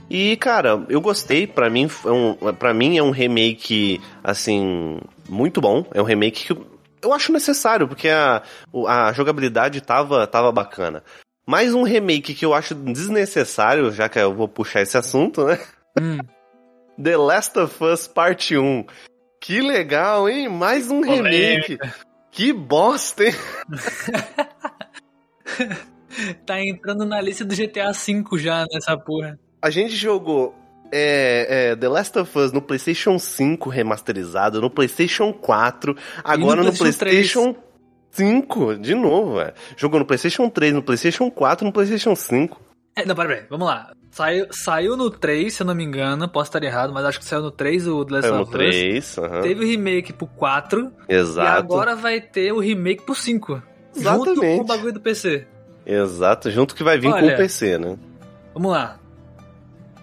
[0.10, 1.48] E, cara, eu gostei.
[1.48, 5.86] Pra mim, é um, pra mim é um remake, assim, muito bom.
[5.94, 6.62] É um remake que
[7.02, 8.44] eu, acho necessário, porque a,
[8.88, 11.04] a jogabilidade tava, tava bacana.
[11.46, 15.60] Mais um remake que eu acho desnecessário, já que eu vou puxar esse assunto, né?
[16.00, 16.18] Hum.
[17.02, 18.86] The Last of Us Parte 1.
[19.42, 20.48] Que legal, hein?
[20.48, 21.80] Mais um remake.
[22.32, 23.34] Que bosta, hein?
[26.46, 29.40] Tá entrando na lista do GTA V já nessa porra.
[29.62, 30.54] A gente jogou
[30.92, 36.72] é, é, The Last of Us no PlayStation 5 remasterizado, no PlayStation 4, agora no
[36.72, 37.56] PlayStation PlayStation
[38.12, 39.54] 5, de novo, velho.
[39.76, 42.62] Jogou no PlayStation 3, no PlayStation 4, no PlayStation 5.
[42.96, 43.92] É, não, pera, pera, vamos lá.
[44.12, 47.26] Saiu, saiu no 3, se eu não me engano, posso estar errado, mas acho que
[47.26, 48.56] saiu no 3 o The Last É no of Us.
[48.56, 49.42] 3, aham.
[49.42, 51.48] Teve o remake pro 4 Exato.
[51.48, 53.73] e agora vai ter o remake pro 5.
[53.96, 54.58] Junto Exatamente.
[54.58, 55.48] com o bagulho do PC.
[55.86, 57.34] Exato, junto que vai vir com Olha.
[57.34, 57.98] o PC, né?
[58.54, 59.00] Vamos lá.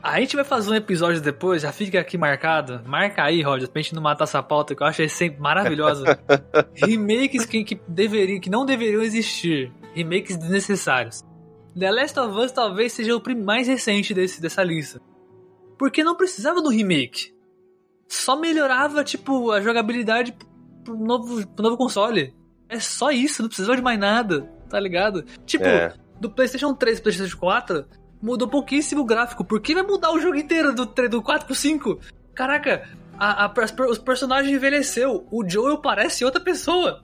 [0.02, 2.80] A gente vai fazer um episódio depois, já fica aqui marcado.
[2.86, 6.18] Marca aí, Roger, pra gente não matar essa pauta, que eu acho sempre maravilhosa.
[6.74, 9.70] Remakes que, que, deveriam, que não deveriam existir.
[9.94, 11.22] Remakes desnecessários.
[11.78, 15.00] The Last of Us talvez seja o mais recente desse, dessa lista.
[15.78, 17.34] Porque não precisava do remake.
[18.08, 20.34] Só melhorava, tipo, a jogabilidade
[20.82, 22.34] pro novo, pro novo console.
[22.70, 25.24] É só isso, não precisava de mais nada, tá ligado?
[25.44, 25.92] Tipo, É.
[26.20, 27.84] do PlayStation 3 pro PlayStation 4,
[28.22, 29.44] mudou pouquíssimo o gráfico.
[29.44, 31.98] Por que vai mudar o jogo inteiro do, 3 do 4 pro 5?
[32.34, 33.52] Caraca, a, a-
[33.90, 35.26] os personagens envelheceu.
[35.30, 37.02] O Joel parece outra pessoa.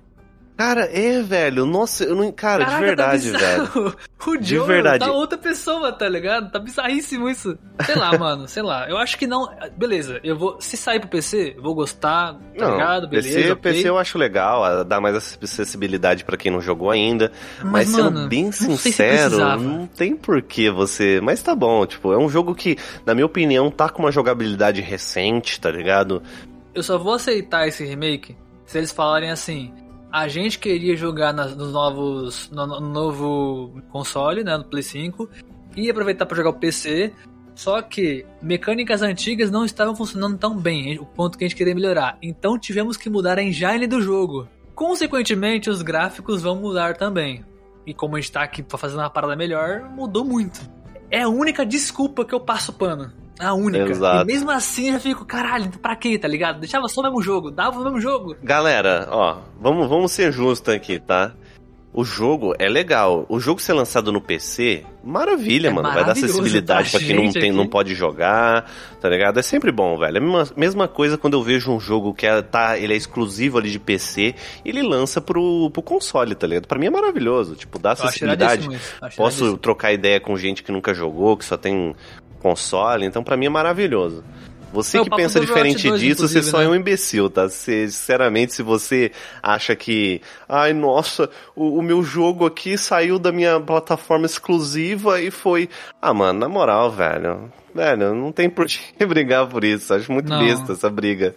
[0.56, 1.66] Cara, é, velho.
[1.66, 2.32] Nossa, eu não.
[2.32, 3.96] Cara, Caraca, de verdade, tá velho.
[4.26, 5.04] O De Joel verdade.
[5.04, 6.50] tá outra pessoa, tá ligado?
[6.50, 7.56] Tá bizarríssimo isso.
[7.84, 8.88] Sei lá, mano, sei lá.
[8.88, 9.48] Eu acho que não.
[9.76, 10.60] Beleza, eu vou.
[10.60, 13.08] Se sair pro PC, eu vou gostar, tá Não, ligado?
[13.08, 13.28] Beleza.
[13.28, 13.72] PC, ok.
[13.72, 17.30] PC eu acho legal, dá mais acessibilidade pra quem não jogou ainda.
[17.62, 21.20] Mas, sendo mano, bem não sei se sincero, não tem porquê você.
[21.22, 24.80] Mas tá bom, tipo, é um jogo que, na minha opinião, tá com uma jogabilidade
[24.80, 26.20] recente, tá ligado?
[26.74, 29.72] Eu só vou aceitar esse remake se eles falarem assim.
[30.10, 32.50] A gente queria jogar nas- nos novos.
[32.50, 34.56] No, no novo console, né?
[34.56, 35.28] No Play 5.
[35.76, 37.12] E aproveitar para jogar o PC.
[37.54, 41.74] Só que mecânicas antigas não estavam funcionando tão bem, o ponto que a gente queria
[41.74, 42.18] melhorar.
[42.22, 44.46] Então tivemos que mudar a engine do jogo.
[44.74, 47.42] Consequentemente, os gráficos vão mudar também.
[47.86, 50.60] E como a gente tá aqui fazer uma parada melhor, mudou muito.
[51.10, 53.10] É a única desculpa que eu passo pano.
[53.38, 53.90] A única.
[53.90, 54.22] Exato.
[54.22, 56.60] E mesmo assim eu fico, caralho, pra quê, tá ligado?
[56.60, 58.36] Deixava só o mesmo jogo, dava o mesmo jogo.
[58.42, 61.32] Galera, ó, vamos, vamos ser justos aqui, tá?
[61.96, 63.24] O jogo é legal.
[63.26, 65.90] O jogo ser lançado no PC, maravilha, É mano.
[65.90, 67.50] Vai dar acessibilidade pra pra quem não, tem, aqui.
[67.52, 68.70] não pode jogar,
[69.00, 69.38] tá ligado?
[69.38, 70.14] É sempre bom, velho.
[70.14, 72.96] É a mesma, mesma coisa quando eu vejo um jogo que é, tá, ele é
[72.96, 76.66] exclusivo ali de PC, ele lança pro, pro console, tá ligado?
[76.66, 77.54] Pra mim é maravilhoso.
[77.54, 78.68] Tipo, dá acessibilidade.
[79.16, 81.94] Posso trocar ideia com gente que nunca jogou, que só tem
[82.46, 84.22] console, então pra mim é maravilhoso.
[84.72, 86.64] Você É que pensa diferente 2, disso, você só né?
[86.64, 87.48] é um imbecil, tá?
[87.48, 89.10] Você, sinceramente, se você
[89.42, 95.30] acha que, ai, nossa, o, o meu jogo aqui saiu da minha plataforma exclusiva e
[95.30, 95.68] foi.
[96.02, 97.50] Ah, mano, na moral, velho.
[97.74, 99.94] Velho, não tem por que brigar por isso.
[99.94, 100.40] Acho muito Não.
[100.44, 101.34] besta essa briga.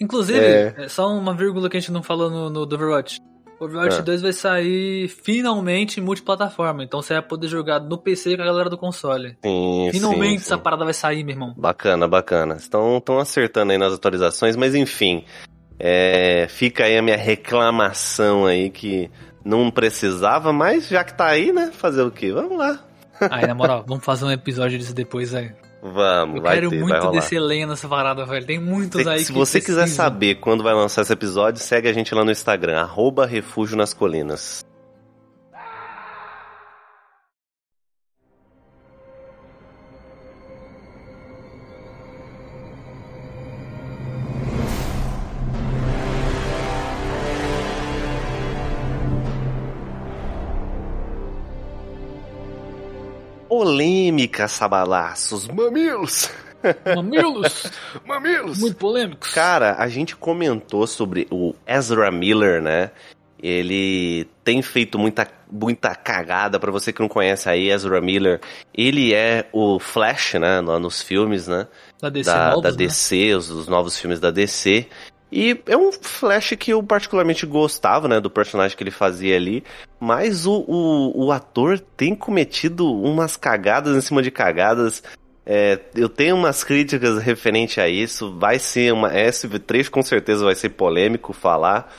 [0.00, 0.74] Inclusive, É.
[0.78, 3.18] é, só uma vírgula que a gente não falou no, no Overwatch.
[3.60, 4.02] Overwatch Ah.
[4.02, 6.84] 2 vai sair finalmente em multiplataforma.
[6.84, 9.36] Então você vai poder jogar no PC com a galera do console.
[9.44, 10.62] Sim, Finalmente sim, essa sim.
[10.62, 11.54] parada vai sair, meu irmão.
[11.56, 12.54] Bacana, bacana.
[12.56, 15.24] Estão, estão acertando aí nas atualizações, mas enfim.
[15.78, 19.10] é, fica aí a minha reclamação aí que
[19.44, 21.70] não precisava, mas já que tá aí, né?
[21.72, 22.32] Fazer o quê?
[22.32, 22.78] Vamos lá.
[23.30, 25.54] Aí, na moral, vamos fazer um episódio disso depois, velho.
[25.80, 28.44] Vamos, Eu vai quero ter, muito descer lenha nessa parada, velho.
[28.44, 31.92] Tem muitos Se, aí se você quiser saber quando vai lançar esse episódio, segue a
[31.92, 34.64] gente lá no Instagram, arroba Refúgio nas Colinas.
[53.58, 56.30] Polêmica, sabalaços, mamilos!
[56.94, 57.72] Mamilos!
[58.06, 58.58] Mamilos!
[58.60, 59.32] muito polêmicos.
[59.34, 62.92] Cara, a gente comentou sobre o Ezra Miller, né?
[63.42, 66.60] Ele tem feito muita, muita cagada.
[66.60, 68.40] Pra você que não conhece aí, Ezra Miller,
[68.72, 70.60] ele é o Flash, né?
[70.60, 71.66] Nos filmes, né?
[72.00, 72.76] Da DC da, novos, da né?
[72.76, 74.86] DC, os, os novos filmes da DC.
[75.30, 78.18] E é um Flash que eu particularmente gostava, né?
[78.20, 79.62] Do personagem que ele fazia ali.
[80.00, 85.02] Mas o, o, o ator tem cometido umas cagadas em cima de cagadas.
[85.44, 88.38] É, eu tenho umas críticas referente a isso.
[88.38, 89.18] Vai ser uma.
[89.18, 91.92] Esse trecho com certeza vai ser polêmico falar.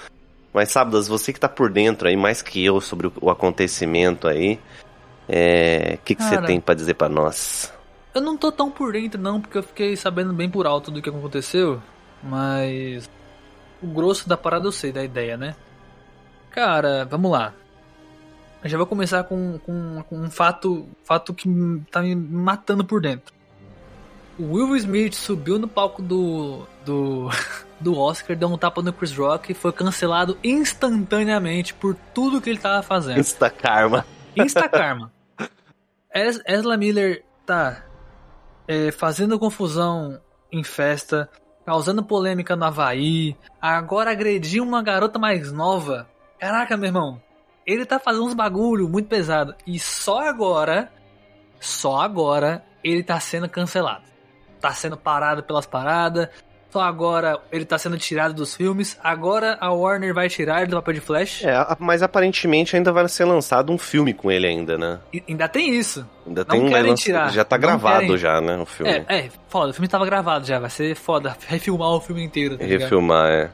[0.52, 4.28] Mas, Sábadas, você que tá por dentro aí, mais que eu, sobre o, o acontecimento
[4.28, 4.60] aí.
[5.28, 7.72] é, O que, que você tem pra dizer pra nós?
[8.14, 11.02] Eu não tô tão por dentro, não, porque eu fiquei sabendo bem por alto do
[11.02, 11.80] que aconteceu.
[12.24, 13.10] Mas.
[13.82, 15.56] O grosso da parada eu sei, da ideia, né?
[16.52, 17.54] Cara, vamos lá.
[18.64, 21.48] Eu já vou começar com, com, com um fato, fato que
[21.92, 23.34] tá me matando por dentro.
[24.38, 27.30] O Will Smith subiu no palco do, do,
[27.80, 32.50] do Oscar, deu um tapa no Chris Rock e foi cancelado instantaneamente por tudo que
[32.50, 33.20] ele tava fazendo.
[33.20, 34.06] Insta Karma.
[34.36, 35.12] Insta Karma.
[36.14, 37.84] Es- Ezra Miller tá
[38.68, 40.20] é, fazendo confusão
[40.52, 41.30] em festa,
[41.70, 46.10] causando polêmica no Havaí, agora agrediu uma garota mais nova.
[46.40, 47.22] Caraca, meu irmão.
[47.64, 49.54] Ele tá fazendo uns bagulho muito pesado.
[49.68, 50.92] E só agora,
[51.60, 54.02] só agora, ele tá sendo cancelado.
[54.60, 56.30] Tá sendo parado pelas paradas.
[56.72, 58.98] Só agora ele tá sendo tirado dos filmes.
[59.04, 61.44] Agora a Warner vai tirar ele do papel de Flash.
[61.44, 65.00] É, mas aparentemente ainda vai ser lançado um filme com ele ainda, né?
[65.12, 66.06] E ainda tem isso.
[66.28, 67.32] Ainda Não tem um querem lança- tirar.
[67.32, 68.18] Já tá Não gravado querem.
[68.18, 68.92] já, né, o filme.
[68.92, 71.36] É, é, foda, o filme tava gravado já, vai ser foda.
[71.48, 72.82] Refilmar o filme inteiro, tá ligado?
[72.82, 73.50] Refilmar, é.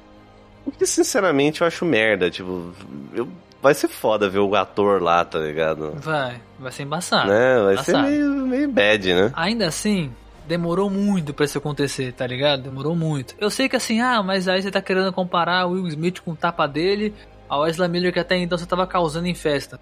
[0.66, 2.30] O que, sinceramente, eu acho merda.
[2.30, 2.74] Tipo,
[3.14, 3.30] eu...
[3.62, 5.94] vai ser foda ver o ator lá, tá ligado?
[6.02, 7.30] Vai, vai ser embaçado.
[7.30, 7.62] né?
[7.64, 8.08] Vai ser embaçado.
[8.12, 9.32] meio, meio bad, né?
[9.36, 10.12] Ainda assim,
[10.48, 12.64] demorou muito pra isso acontecer, tá ligado?
[12.64, 13.36] Demorou muito.
[13.40, 16.32] Eu sei que assim, ah, mas aí você tá querendo comparar o Will Smith com
[16.32, 17.14] o tapa dele
[17.50, 19.80] ao Ezra Miller que até então você tava causando em festa.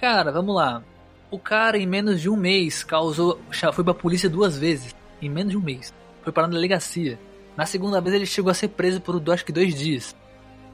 [0.00, 0.82] Cara, vamos lá.
[1.30, 3.40] O cara, em menos de um mês, causou.
[3.72, 4.94] Foi pra polícia duas vezes.
[5.20, 5.92] Em menos de um mês.
[6.22, 7.18] Foi parar na delegacia.
[7.56, 10.14] Na segunda vez ele chegou a ser preso por acho que dois dias.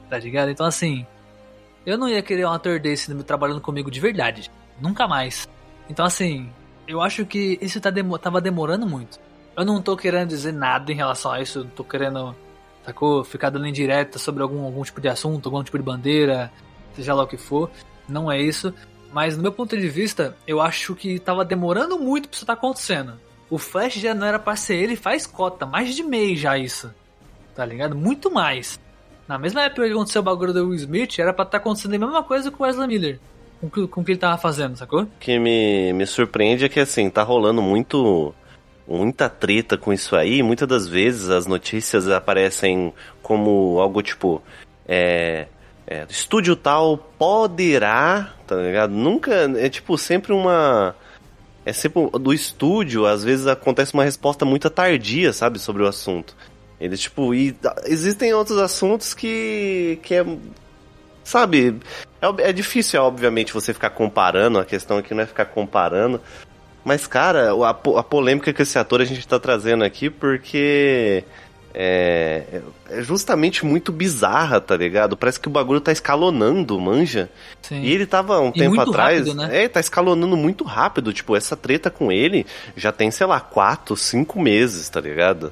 [0.09, 0.49] Tá ligado?
[0.49, 1.05] Então assim.
[1.85, 4.51] Eu não ia querer um ator desse trabalhando comigo de verdade.
[4.79, 5.47] Nunca mais.
[5.89, 6.49] Então assim.
[6.85, 9.17] Eu acho que isso tá demo- tava demorando muito.
[9.55, 11.59] Eu não tô querendo dizer nada em relação a isso.
[11.59, 12.35] Eu tô querendo.
[12.85, 13.23] Sacou?
[13.23, 16.51] Ficar dando indireta sobre algum, algum tipo de assunto, algum tipo de bandeira,
[16.95, 17.69] seja lá o que for.
[18.07, 18.73] Não é isso.
[19.11, 22.53] Mas no meu ponto de vista, eu acho que tava demorando muito pra isso tá
[22.53, 23.13] acontecendo.
[23.49, 26.91] O Flash já não era pra ser ele faz cota, mais de mês já isso.
[27.55, 27.95] Tá ligado?
[27.95, 28.79] Muito mais.
[29.27, 31.99] Na mesma época que aconteceu o bagulho do Will Smith, era pra estar acontecendo a
[31.99, 33.19] mesma coisa com o Wesley Miller.
[33.61, 35.03] Com o que ele tava fazendo, sacou?
[35.03, 38.35] O que me, me surpreende é que, assim, tá rolando muito.
[38.87, 40.43] Muita treta com isso aí.
[40.43, 44.41] Muitas das vezes as notícias aparecem como algo tipo.
[44.85, 45.47] É.
[45.87, 48.91] é, estúdio tal poderá, tá ligado?
[48.91, 49.33] Nunca.
[49.57, 50.95] É tipo sempre uma.
[51.65, 56.35] É sempre do estúdio, às vezes acontece uma resposta muito tardia, sabe, sobre o assunto.
[56.77, 59.97] Eles, tipo, e existem outros assuntos que.
[60.03, 60.25] que é.
[61.23, 61.79] Sabe,
[62.21, 66.19] é, é difícil, obviamente, você ficar comparando, a questão aqui não é ficar comparando.
[66.83, 71.23] Mas, cara, a, a polêmica que esse ator a gente tá trazendo aqui, porque.
[71.75, 75.17] É, é justamente muito bizarra, tá ligado?
[75.17, 77.31] Parece que o bagulho tá escalonando, manja.
[77.63, 77.81] Sim.
[77.81, 79.21] E ele tava um E tempo atrás.
[79.21, 79.63] rápido, né?
[79.63, 81.11] É, tá escalonando muito rápido.
[81.11, 82.45] Tipo, essa treta com ele
[82.77, 85.51] já tem, sei lá, quatro, cinco meses, tá ligado?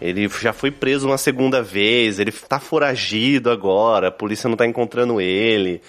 [0.00, 4.66] Ele já foi preso uma segunda vez, ele tá foragido agora, a polícia não tá
[4.66, 5.80] encontrando ele.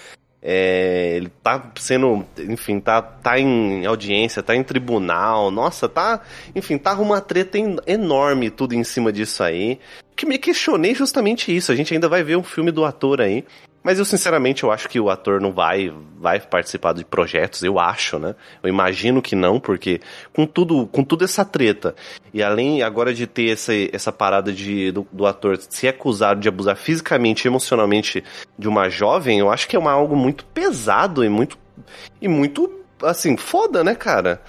[0.42, 5.50] É, ele tá sendo, enfim, tá, tá em audiência, tá em tribunal.
[5.50, 6.20] Nossa, tá,
[6.54, 9.78] enfim, tá uma treta en- enorme tudo em cima disso aí.
[10.14, 11.72] Que me questionei justamente isso.
[11.72, 13.44] A gente ainda vai ver um filme do ator aí.
[13.88, 17.78] Mas eu, sinceramente, eu acho que o ator não vai, vai participar de projetos, eu
[17.78, 18.34] acho, né?
[18.62, 19.98] Eu imagino que não, porque
[20.30, 21.94] com tudo, com tudo essa treta,
[22.34, 26.50] e além agora de ter essa, essa parada de, do, do ator ser acusado de
[26.50, 28.22] abusar fisicamente e emocionalmente
[28.58, 31.56] de uma jovem, eu acho que é uma, algo muito pesado e muito,
[32.20, 32.70] e muito,
[33.02, 34.42] assim, foda, né, cara?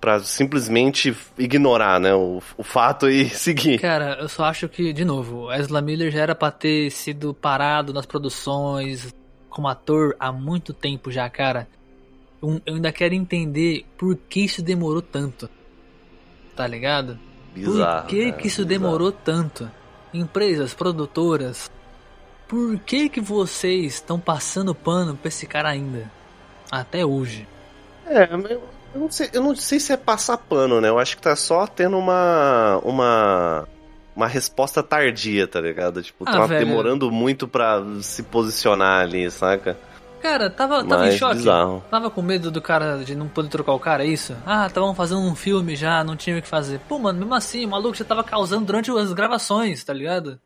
[0.00, 3.80] Pra simplesmente ignorar, né, o, o fato e seguir.
[3.80, 7.92] Cara, eu só acho que, de novo, Ezra Miller já era pra ter sido parado
[7.92, 9.12] nas produções
[9.48, 11.68] como ator há muito tempo já, cara.
[12.40, 15.50] Eu, eu ainda quero entender por que isso demorou tanto.
[16.54, 17.18] Tá ligado?
[17.54, 18.02] Bizarro.
[18.02, 18.84] por que, cara, que isso bizarro.
[18.84, 19.68] demorou tanto?
[20.14, 21.70] Empresas, produtoras,
[22.46, 26.10] por que que vocês estão passando pano pra esse cara ainda?
[26.70, 27.46] Até hoje.
[28.06, 28.62] É, eu,
[28.94, 30.88] eu não sei, eu não sei se é passar pano, né?
[30.88, 32.80] Eu acho que tá só tendo uma.
[32.84, 33.68] uma.
[34.16, 36.02] uma resposta tardia, tá ligado?
[36.02, 36.66] Tipo, Ah, tá velho.
[36.66, 39.76] demorando muito pra se posicionar ali, saca?
[40.20, 41.36] Cara, tava, tava em choque.
[41.36, 41.84] bizarro.
[41.88, 44.36] Tava com medo do cara de não poder trocar o cara, é isso?
[44.44, 46.80] Ah, estavam fazendo um filme já, não tinha o que fazer.
[46.88, 50.40] Pô, mano, mesmo assim, o maluco já tava causando durante as gravações, tá ligado?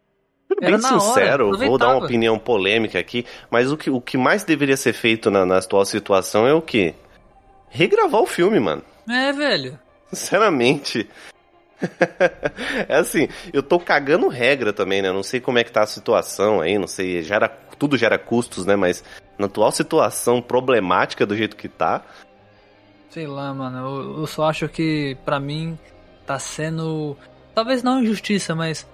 [0.50, 3.98] Era bem na hora, sincero, vou dar uma opinião polêmica aqui, mas o que, o
[4.02, 6.94] que mais deveria ser feito na, na atual situação é o quê?
[7.72, 8.82] Regravar o filme, mano.
[9.08, 9.78] É, velho.
[10.12, 11.08] Sinceramente.
[12.88, 15.08] é assim, eu tô cagando regra também, né?
[15.08, 18.18] Eu não sei como é que tá a situação aí, não sei, gera, tudo gera
[18.18, 18.76] custos, né?
[18.76, 19.02] Mas
[19.36, 22.04] na atual situação problemática do jeito que tá,
[23.12, 23.76] Sei lá, mano.
[23.76, 25.78] Eu, eu só acho que, pra mim,
[26.24, 27.14] tá sendo.
[27.54, 28.88] Talvez não injustiça, mas.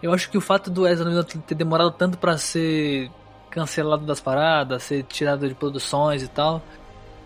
[0.00, 3.10] Eu acho que o fato do Ezra Miller ter demorado tanto pra ser
[3.50, 6.62] cancelado das paradas, ser tirado de produções e tal.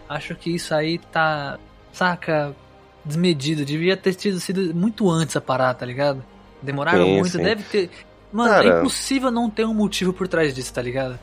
[0.08, 1.58] Acho que isso aí tá.
[1.92, 2.54] Saca?
[3.04, 3.64] Desmedido.
[3.64, 6.24] Devia ter tido sido muito antes a parada, tá ligado?
[6.62, 7.42] Demoraram Sim, muito, sim.
[7.42, 7.90] deve ter.
[8.32, 11.18] Mano, Cara- é impossível não ter um motivo por trás disso, tá ligado?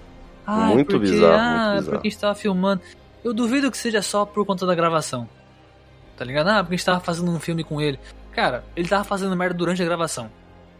[0.47, 2.81] Ah, Muito porque, bizarro, ah, muito porque a gente tava filmando.
[3.23, 5.27] Eu duvido que seja só por conta da gravação.
[6.15, 6.47] Tá ligado?
[6.49, 7.99] Ah, porque a gente tava fazendo um filme com ele.
[8.31, 10.29] Cara, ele tava fazendo merda durante a gravação.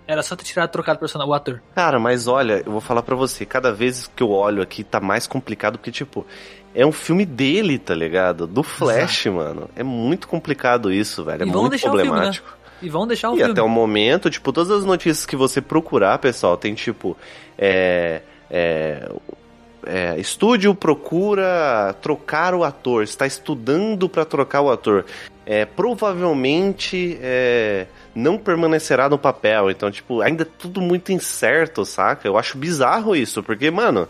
[0.07, 1.61] Era só ter tirado, trocado o personagem, o ator.
[1.73, 4.99] Cara, mas olha, eu vou falar pra você, cada vez que eu olho aqui tá
[5.01, 6.25] mais complicado, porque, tipo,
[6.75, 8.45] é um filme dele, tá ligado?
[8.45, 9.69] Do Flash, mano.
[9.75, 11.43] É muito complicado isso, velho.
[11.43, 12.03] É E muito filme, né?
[12.03, 12.55] problemático.
[12.81, 13.51] E vão deixar o E filme.
[13.53, 17.17] até o momento, tipo, todas as notícias que você procurar, pessoal, tem tipo.
[17.57, 18.21] É.
[18.51, 19.09] É.
[19.87, 25.03] é, estúdio procura trocar o ator, está estudando pra trocar o ator.
[25.47, 29.69] É, provavelmente é, não permanecerá no papel.
[29.69, 32.27] Então, tipo, ainda é tudo muito incerto, saca?
[32.27, 34.07] Eu acho bizarro isso, porque, mano,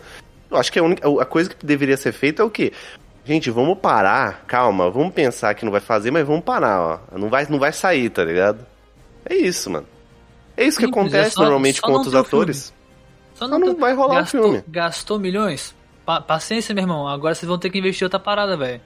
[0.49, 2.72] eu acho que a, única, a coisa que deveria ser feita é o quê?
[3.26, 6.80] Gente, vamos parar, calma, vamos pensar que não vai fazer, mas vamos parar,
[7.12, 7.18] ó.
[7.18, 8.64] Não vai, não vai sair, tá ligado?
[9.26, 9.88] É isso, mano.
[10.56, 12.74] É isso que Simples, acontece é só- normalmente só com não outros o atores.
[13.34, 14.64] Só Só não vai rolar o gastou, filme.
[14.68, 15.76] Gastou milhões?
[16.06, 17.08] Pa- paciência, meu irmão.
[17.08, 18.80] Agora vocês vão ter que investir outra parada, velho.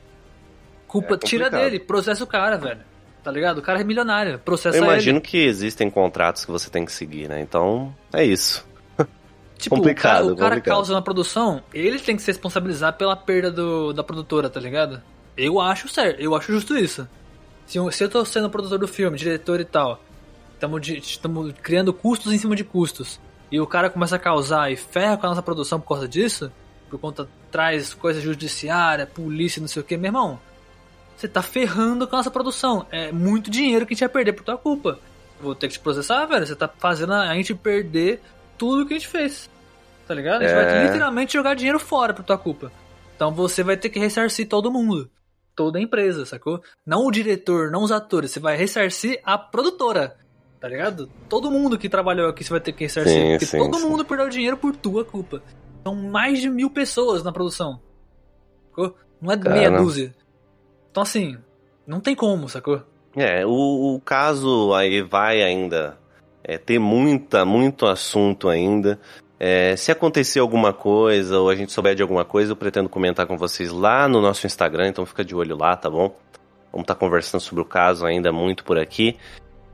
[0.88, 2.80] Culpa, É tira dele, processa o cara, velho.
[3.24, 3.58] Tá ligado?
[3.58, 4.40] O cara é milionário.
[4.40, 5.26] Processa Eu imagino ele.
[5.26, 7.42] que existem contratos que você tem que seguir, né?
[7.42, 8.66] Então, é isso.
[9.58, 10.76] Tipo, complicado, o cara, o cara complicado.
[10.76, 15.02] causa na produção, ele tem que se responsabilizar pela perda do, da produtora, tá ligado?
[15.36, 17.06] Eu acho certo, eu acho justo isso.
[17.66, 20.02] Se eu, se eu tô sendo produtor do filme, diretor e tal,
[20.54, 23.20] estamos criando custos em cima de custos,
[23.52, 26.52] e o cara começa a causar e ferra com a nossa produção por causa disso,
[26.90, 30.40] por conta traz coisa judiciária, polícia, não sei o que, meu irmão,
[31.20, 32.86] você tá ferrando com a nossa produção.
[32.92, 34.98] É muito dinheiro que a gente vai perder por tua culpa.
[35.42, 36.48] Vou ter que te processar, velho.
[36.48, 38.22] Você tá fazendo a gente perder
[38.58, 39.50] tudo que a gente fez.
[40.08, 40.42] Tá ligado?
[40.42, 40.64] A gente É.
[40.64, 42.72] vai literalmente jogar dinheiro fora por tua culpa.
[43.16, 45.10] Então você vai ter que ressarcir todo mundo.
[45.56, 46.62] Toda a empresa, sacou?
[46.86, 48.32] Não o diretor, não os atores.
[48.32, 50.16] Você vai ressarcir a produtora.
[50.58, 51.10] Tá ligado?
[51.28, 53.14] Todo mundo que trabalhou aqui você vai ter que ressarcir.
[53.14, 53.90] Sim, porque sim, todo sim.
[53.90, 55.42] mundo perdeu dinheiro por tua culpa.
[55.84, 57.82] São mais de mil pessoas na produção.
[58.70, 58.96] Sacou?
[59.22, 59.82] Não é meia Cara.
[59.84, 60.16] dúzia.
[60.92, 61.38] Então assim,
[61.86, 62.84] não tem como, sacou?
[63.16, 65.98] É, o, o caso aí vai ainda
[66.44, 69.00] é, ter muita, muito assunto ainda.
[69.40, 73.26] É, se acontecer alguma coisa ou a gente souber de alguma coisa, eu pretendo comentar
[73.26, 76.14] com vocês lá no nosso Instagram, então fica de olho lá, tá bom?
[76.72, 79.18] Vamos estar conversando sobre o caso ainda muito por aqui.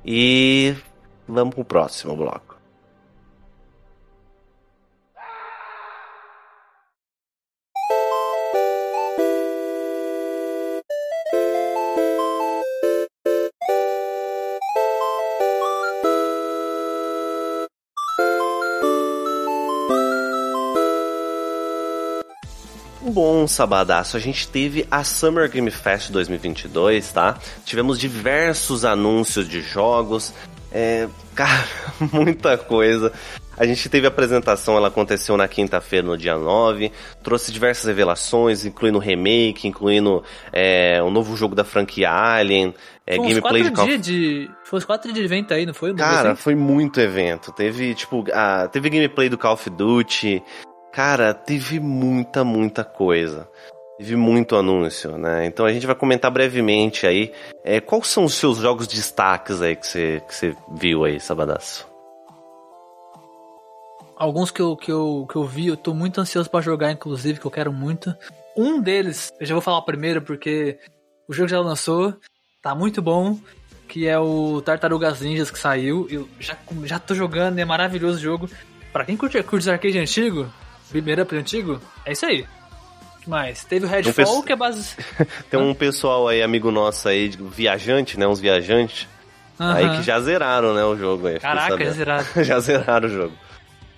[0.05, 0.75] E
[1.27, 2.44] vamos pro próximo bloco.
[23.15, 27.39] Bom, sabadaço, a gente teve a Summer Game Fest 2022, tá?
[27.63, 30.33] Tivemos diversos anúncios de jogos,
[30.69, 31.65] é, cara,
[32.11, 33.13] muita coisa.
[33.57, 36.91] A gente teve a apresentação, ela aconteceu na quinta-feira, no dia 9.
[37.23, 42.75] Trouxe diversas revelações, incluindo remake, incluindo é, um novo jogo da franquia Alien,
[43.07, 44.51] é, Foi uns gameplay de quatro dias de.
[44.65, 45.93] Foi uns quatro dias de evento aí, não foi?
[45.93, 47.53] Cara, foi muito evento.
[47.53, 50.43] Teve, tipo, a, teve gameplay do Call of Duty.
[50.95, 53.49] Cara, teve muita, muita coisa.
[53.97, 55.45] Teve muito anúncio, né?
[55.45, 57.33] Então a gente vai comentar brevemente aí.
[57.65, 61.19] É, quais são os seus jogos de destaques aí que você, que você viu aí,
[61.19, 61.85] Sabadaço?
[64.15, 67.41] Alguns que eu, que, eu, que eu vi, eu tô muito ansioso pra jogar, inclusive,
[67.41, 68.15] que eu quero muito.
[68.55, 70.79] Um deles, eu já vou falar primeiro porque
[71.27, 72.15] o jogo já lançou,
[72.61, 73.37] tá muito bom,
[73.89, 76.07] que é o Tartarugas Ninjas que saiu.
[76.09, 78.49] Eu já, já tô jogando, é maravilhoso o jogo.
[78.93, 80.49] Pra quem curte, curte arcade antigo,
[81.01, 82.45] primeiro up antigo, é isso aí.
[83.17, 83.63] O que mais?
[83.63, 84.95] Teve o Redfall, pesso- que é base.
[85.49, 88.27] Tem um pessoal aí, amigo nosso aí, viajante, né?
[88.27, 89.07] Uns viajantes.
[89.59, 91.39] Aí que já zeraram, né, o jogo aí.
[91.39, 92.27] Caraca, já zerado.
[92.43, 93.33] já zeraram o jogo.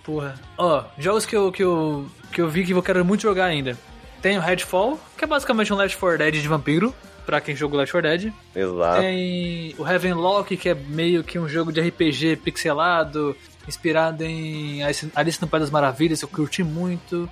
[0.03, 0.35] Porra.
[0.57, 3.77] Ó, jogos que eu, que, eu, que eu vi que eu quero muito jogar ainda.
[4.21, 6.93] Tem o Redfall, que é basicamente um Left 4 Dead de vampiro,
[7.25, 8.33] pra quem jogou Left 4 Dead.
[8.55, 9.01] Exato.
[9.01, 13.35] Tem o Heavenlock, que é meio que um jogo de RPG pixelado,
[13.67, 17.29] inspirado em Alice no País das Maravilhas, eu curti muito.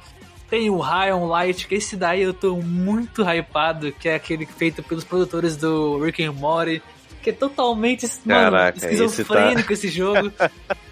[0.49, 4.83] Tem o on Light, que esse daí eu tô muito hypado, que é aquele feito
[4.83, 6.81] pelos produtores do Rick and Morty,
[7.23, 10.31] que é totalmente mano, Caraca, esse tá- esquizofrênico esse jogo.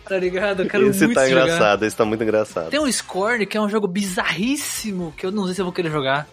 [0.03, 0.63] Tá ligado?
[0.63, 1.43] Eu quero Esse muito tá jogar.
[1.43, 2.69] engraçado, esse tá muito engraçado.
[2.69, 5.73] Tem o Scorn, que é um jogo bizarríssimo, que eu não sei se eu vou
[5.73, 6.27] querer jogar.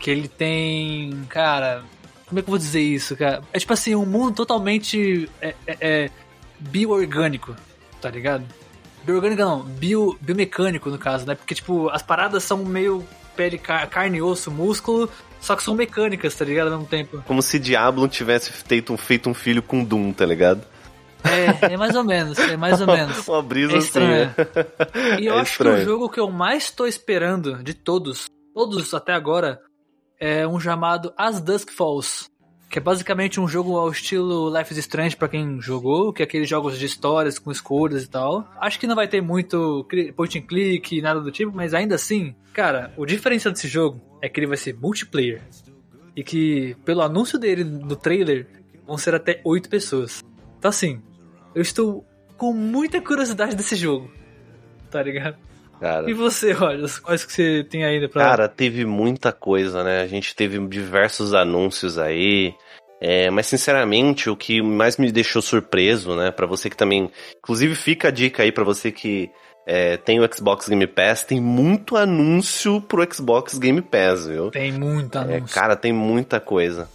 [0.00, 1.24] Que ele tem.
[1.28, 1.84] Cara.
[2.26, 3.40] Como é que eu vou dizer isso, cara?
[3.52, 5.30] É tipo assim, um mundo totalmente.
[5.40, 6.10] É, é, é
[6.58, 7.54] bioorgânico,
[8.04, 8.44] tá ligado?
[9.04, 11.34] Bioorgânico não, bio, biomecânico no caso, né?
[11.34, 13.02] Porque, tipo, as paradas são meio
[13.36, 16.66] pele, car- carne, osso, músculo, só que são mecânicas, tá ligado?
[16.68, 17.22] Ao mesmo tempo.
[17.26, 20.62] Como se Diablo tivesse feito um, feito um filho com Doom, tá ligado?
[21.24, 23.24] É, é mais ou menos, é mais ou menos.
[23.28, 24.26] Uma brisa É assim, estranho.
[24.26, 24.34] né?
[25.20, 25.84] E eu É acho que o estranho.
[25.84, 29.60] jogo que eu mais tô esperando de todos, todos até agora,
[30.20, 32.26] é um chamado As Dusk Falls.
[32.68, 36.24] Que é basicamente um jogo ao estilo Life is Strange pra quem jogou, que é
[36.24, 38.48] aqueles jogos de histórias com escolhas e tal.
[38.60, 39.86] Acho que não vai ter muito
[40.16, 44.28] point and click, nada do tipo, mas ainda assim, cara, o diferencial desse jogo é
[44.28, 45.40] que ele vai ser multiplayer.
[46.16, 48.46] E que, pelo anúncio dele no trailer,
[48.86, 50.22] vão ser até oito pessoas.
[50.58, 51.00] Então assim,
[51.54, 52.04] eu estou
[52.36, 54.10] com muita curiosidade desse jogo.
[54.90, 55.36] Tá ligado?
[55.84, 58.22] Cara, E você, olha, quais que você tem ainda pra.
[58.24, 60.00] Cara, teve muita coisa, né?
[60.00, 62.54] A gente teve diversos anúncios aí.
[63.00, 66.30] É, mas sinceramente, o que mais me deixou surpreso, né?
[66.30, 67.10] Pra você que também.
[67.38, 69.30] Inclusive, fica a dica aí pra você que
[69.66, 74.50] é, tem o Xbox Game Pass, tem muito anúncio pro Xbox Game Pass, viu?
[74.50, 75.54] Tem muito É, anúncio.
[75.54, 76.88] cara, tem muita coisa.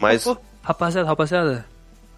[0.00, 0.26] Mas-
[0.64, 1.64] Rapaziada, rapaziada.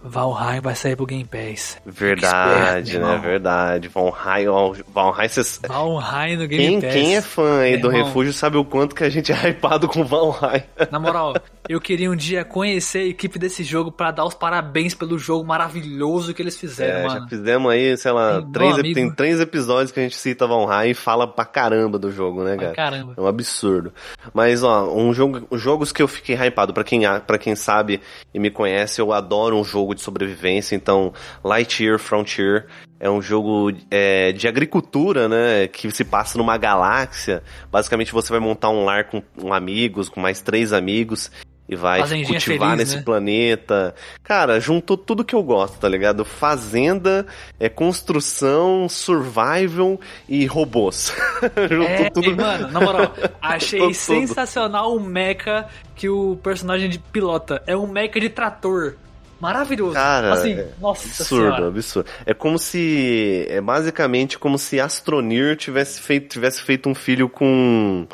[0.07, 1.79] Valheim vai sair pro Game Pass.
[1.87, 3.19] Verdade, Esperto, né?
[3.19, 3.89] Verdade.
[3.89, 4.47] Valheim,
[4.93, 6.93] Valheim, cês- Valheim no Game quem, Pass.
[6.93, 8.05] quem é fã aí do Irmão.
[8.05, 10.63] Refúgio sabe o quanto que a gente é hypado com Valheim.
[10.93, 11.35] Na moral,
[11.69, 15.45] eu queria um dia conhecer a equipe desse jogo pra dar os parabéns pelo jogo
[15.47, 17.29] maravilhoso que eles fizeram, É, já mano.
[17.29, 18.95] fizemos aí, sei lá, Tem, três, amigo.
[18.95, 22.53] tem três episódios que a gente cita Valheim e fala pra caramba do jogo, né,
[22.53, 22.75] Ai, cara?
[22.75, 23.15] caramba.
[23.17, 23.93] É um absurdo.
[24.33, 28.01] Mas, ó, um jogo, os jogos que eu fiquei hypado, pra quem, para quem sabe
[28.35, 32.67] e me conhece, eu adoro um jogo de sobrevivência, então Lightyear Frontier
[33.01, 37.43] é um jogo é, de agricultura, né, que se passa numa galáxia.
[37.71, 41.31] Basicamente você vai montar um lar com, com amigos, com mais três amigos,
[41.69, 43.03] e vai Fazendinha cultivar feliz, nesse né?
[43.03, 43.95] planeta.
[44.23, 46.25] Cara, juntou tudo que eu gosto, tá ligado?
[46.25, 47.27] Fazenda,
[47.59, 51.15] é construção, survival e robôs.
[51.71, 52.31] juntou É, tudo.
[52.31, 55.67] e, mano, na moral, achei sensacional o mecha
[55.97, 57.63] que o personagem de pilota.
[57.67, 58.97] É um mecha de trator.
[59.45, 59.93] Maravilhoso.
[59.95, 61.67] Cara, assim, é nossa absurdo, senhora.
[61.69, 62.09] absurdo.
[62.25, 63.47] É como se.
[63.49, 68.07] É basicamente como se Astronir tivesse feito, tivesse feito um filho com.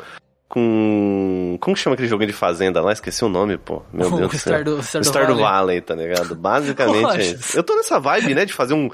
[0.49, 1.57] Com.
[1.61, 2.91] Como chama aquele joguinho de fazenda lá?
[2.91, 3.81] Esqueci o nome, pô.
[3.93, 4.51] Meu O Deus do céu.
[4.53, 5.49] Stardew- Stardew Stardew Valley.
[5.49, 6.35] Valley, tá ligado?
[6.35, 7.57] Basicamente é isso.
[7.57, 8.89] Eu tô nessa vibe, né, de fazer um.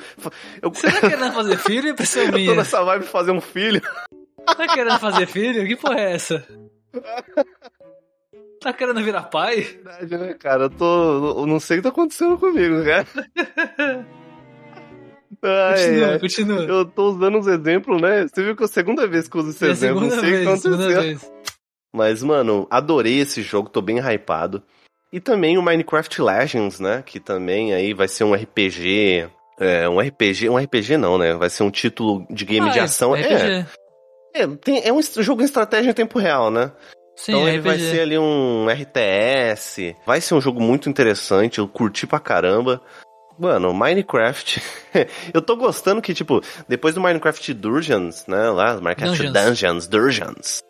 [0.61, 1.89] Eu, Você tá querendo fazer filho?
[1.89, 3.81] Impressão eu tô nessa vibe de fazer um filho.
[4.45, 5.65] Tá querendo fazer filho?
[5.67, 6.45] Que porra é essa?
[8.67, 9.61] Tá querendo virar pai?
[9.61, 10.63] Verdade, né, cara?
[10.63, 11.39] Eu tô.
[11.39, 13.07] Eu não sei o que tá acontecendo comigo, cara.
[15.41, 16.19] Ai, Continua, ai.
[16.19, 16.63] continua.
[16.63, 18.27] Eu tô usando uns exemplos, né?
[18.27, 20.01] Você viu que é a segunda vez que eu uso esse É exemplo.
[20.01, 21.31] Não sei o que aconteceu.
[21.95, 24.61] Mas, mano, adorei esse jogo, tô bem hypado.
[25.13, 27.01] E também o Minecraft Legends, né?
[27.05, 29.29] Que também aí vai ser um RPG.
[29.57, 30.49] É, um RPG.
[30.49, 31.35] Um RPG não, né?
[31.35, 33.15] Vai ser um título de game Ah, de é, ação.
[33.15, 33.65] É, RPG.
[34.35, 36.73] é, tem- é um jogo em estratégia em tempo real, né?
[37.17, 37.91] Sim, então ele vai RPG.
[37.91, 39.95] ser ali um RTS.
[40.05, 42.79] Vai ser um jogo muito interessante, eu curti pra caramba.
[43.37, 44.61] Mano, Minecraft.
[45.33, 48.49] eu tô gostando que, tipo, depois do Minecraft Dungeons, né?
[48.49, 49.33] Lá, Minecraft Dungeons.
[49.33, 50.63] Dungeons, Dungeons.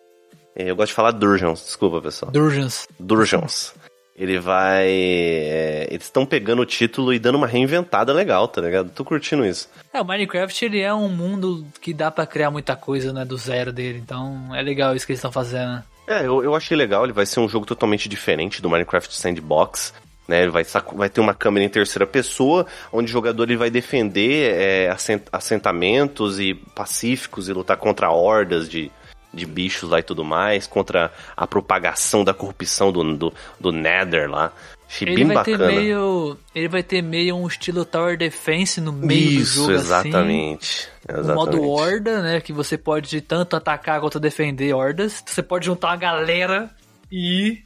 [0.55, 2.31] Eu gosto de falar Dungeons, desculpa, pessoal.
[2.31, 2.87] Durgens.
[2.99, 3.73] Dungeons.
[4.15, 4.87] Ele vai.
[4.89, 8.89] é, eles estão pegando o título e dando uma reinventada legal, tá ligado?
[8.89, 9.69] Tô curtindo isso.
[9.93, 13.37] É, o Minecraft ele é um mundo que dá pra criar muita coisa, né, do
[13.37, 13.99] zero dele.
[13.99, 15.83] Então é legal isso que eles estão fazendo.
[16.07, 19.93] É, eu, eu achei legal, ele vai ser um jogo totalmente diferente do Minecraft Sandbox.
[20.27, 23.69] Né, ele vai, vai ter uma câmera em terceira pessoa, onde o jogador ele vai
[23.69, 28.91] defender é, assen- assentamentos e pacíficos e lutar contra hordas de,
[29.33, 34.29] de bichos lá e tudo mais, contra a propagação da corrupção do, do, do Nether
[34.29, 34.51] lá.
[34.89, 35.57] Achei Ele bem vai bacana.
[35.67, 36.37] ter meio.
[36.55, 40.87] Ele vai ter meio um estilo Tower Defense no meio Isso, do jogo exatamente.
[41.09, 41.17] assim.
[41.17, 41.35] O exatamente.
[41.35, 42.39] modo horda, né?
[42.41, 45.21] Que você pode tanto atacar quanto defender hordas.
[45.25, 46.69] Você pode juntar uma galera
[47.11, 47.59] e.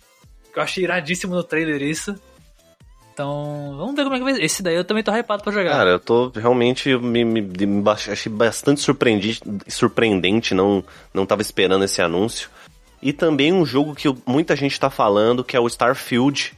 [0.56, 2.16] Eu achei iradíssimo no trailer isso.
[3.14, 4.44] Então, vamos ver como é que vai ser.
[4.44, 5.72] Esse daí eu também tô hypado pra jogar.
[5.72, 11.84] Cara, eu tô realmente me, me- me achei bastante surpreendi- surpreendente, não não tava esperando
[11.86, 12.50] esse anúncio.
[13.02, 16.54] E também um jogo que muita gente tá falando, que é o Starfield?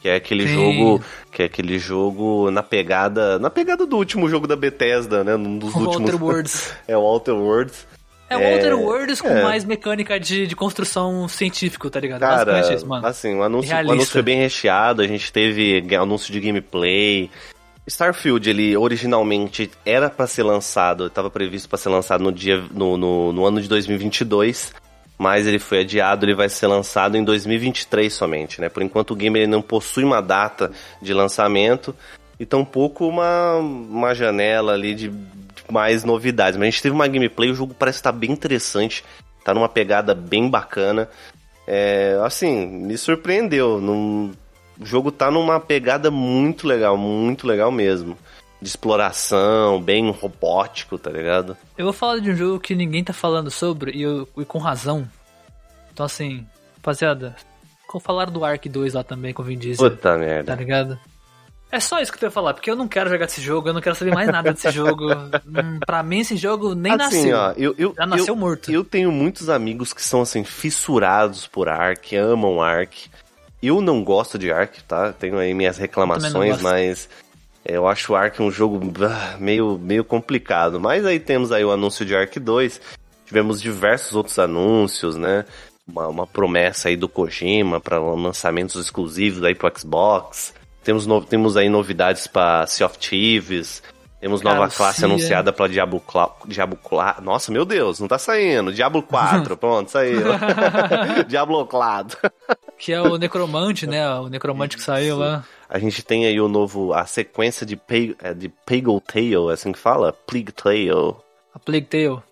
[0.00, 0.54] Que é aquele Sim.
[0.54, 5.36] jogo, que é aquele jogo na pegada, na pegada do último jogo da Bethesda, né?
[5.36, 6.10] Um dos o últimos.
[6.10, 6.74] Outer Worlds.
[6.88, 7.86] é o Outer Worlds.
[8.30, 9.42] É o Outer Worlds com é.
[9.42, 12.20] mais mecânica de, de construção científico, tá ligado?
[12.20, 13.04] Cara, Basicamente isso, mano.
[13.04, 17.28] assim, o anúncio, o anúncio foi bem recheado, a gente teve anúncio de gameplay.
[17.88, 22.96] Starfield, ele originalmente era pra ser lançado, estava previsto pra ser lançado no dia no,
[22.96, 24.72] no, no ano de 2022,
[25.20, 28.70] mas ele foi adiado, ele vai ser lançado em 2023 somente, né?
[28.70, 31.94] Por enquanto o game ele não possui uma data de lançamento
[32.38, 35.12] e tampouco uma, uma janela ali de
[35.66, 36.56] de mais novidades.
[36.56, 39.04] Mas a gente teve uma gameplay, o jogo parece estar bem interessante,
[39.44, 41.06] tá numa pegada bem bacana.
[41.66, 43.78] É, assim, me surpreendeu.
[43.78, 44.32] Num,
[44.80, 48.16] o jogo tá numa pegada muito legal, muito legal mesmo.
[48.60, 51.56] De exploração, bem robótico, tá ligado?
[51.78, 54.58] Eu vou falar de um jogo que ninguém tá falando sobre e, eu- e com
[54.58, 55.08] razão.
[55.92, 56.46] Então, assim,
[56.76, 57.34] rapaziada,
[57.90, 60.54] vou falar do Ark 2 lá também com o Vin Diesel, Puta tá merda.
[60.54, 60.98] ligado?
[61.72, 63.68] É só isso que eu tenho a falar, porque eu não quero jogar desse jogo,
[63.68, 65.06] eu não quero saber mais nada desse jogo.
[65.46, 67.36] Hum, pra mim, esse jogo nem assim, nasceu.
[67.38, 68.70] ó, eu, eu, Já nasceu eu, morto.
[68.72, 73.08] Eu tenho muitos amigos que são, assim, fissurados por Ark, amam Ark.
[73.62, 75.12] Eu não gosto de Ark, tá?
[75.12, 77.08] Tenho aí minhas reclamações, mas
[77.64, 78.80] eu acho o Ark um jogo
[79.38, 80.80] meio, meio complicado.
[80.80, 82.80] Mas aí temos aí o anúncio de Ark 2.
[83.26, 85.44] Tivemos diversos outros anúncios, né?
[85.86, 90.54] Uma, uma promessa aí do Kojima para lançamentos exclusivos aí pro Xbox.
[90.82, 93.82] Temos, no- temos aí novidades para Sea of Thieves.
[94.20, 98.70] Temos nova classe anunciada pra Diablo, Cla Diablo Cla Nossa, meu Deus, não tá saindo.
[98.70, 100.20] Diablo 4, pronto, saiu.
[101.26, 102.30] Diablo 4.
[102.76, 104.06] Que é o Necromante, né?
[104.18, 105.42] O Necromante que saiu lá.
[105.68, 109.52] A gente tem aí o novo, a sequência de, Pag é, de Pagel Tale, é
[109.54, 110.12] assim que fala?
[110.12, 111.16] Plague Tale.
[111.54, 112.22] A Plague Tale.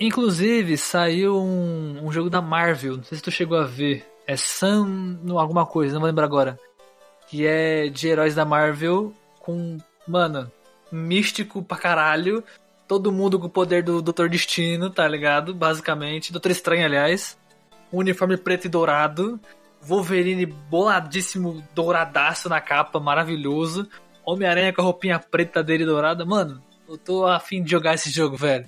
[0.00, 4.04] Inclusive, saiu um, um jogo da Marvel, não sei se tu chegou a ver.
[4.26, 6.58] É Sun no alguma coisa, não vou lembrar agora.
[7.28, 10.50] Que é de heróis da Marvel com, mano,
[10.92, 12.44] místico pra caralho.
[12.86, 15.54] Todo mundo com o poder do Doutor Destino, tá ligado?
[15.54, 16.30] Basicamente.
[16.32, 17.38] Doutor Estranho, aliás.
[17.90, 19.40] Uniforme preto e dourado.
[19.80, 23.88] Wolverine boladíssimo, douradaço na capa, maravilhoso.
[24.24, 26.24] Homem-Aranha com a roupinha preta dele dourada.
[26.24, 28.66] Mano, eu tô afim de jogar esse jogo, velho.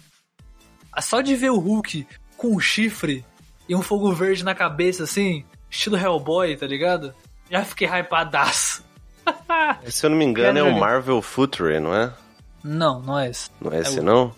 [0.92, 2.06] Ah, Só de ver o Hulk
[2.36, 3.24] com um chifre
[3.68, 7.14] e um fogo verde na cabeça, assim, estilo Hellboy, tá ligado?
[7.50, 8.83] Já fiquei hypadaço.
[9.86, 10.78] Se eu não me engano, é o.
[10.78, 12.12] Marvel Future, não é?
[12.62, 13.50] Não, não é esse.
[13.60, 14.32] Não é esse, o- não?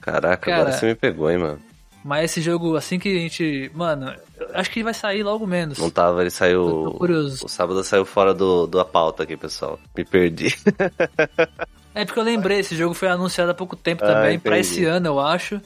[0.00, 1.58] Caraca, Cara, agora você me pegou, hein, mano.
[2.04, 3.70] Mas esse jogo, assim que a gente.
[3.74, 4.12] Mano,
[4.52, 5.78] acho que ele vai sair logo menos.
[5.78, 6.62] Não tava, ele saiu.
[6.90, 7.46] tô curioso.
[7.46, 9.78] O sábado saiu fora do, da pauta aqui, pessoal.
[9.96, 10.54] Me perdi.
[11.96, 14.74] É porque eu lembrei, esse jogo foi anunciado há pouco tempo Ah, também, pra entendi.
[14.80, 15.60] esse ano, eu acho.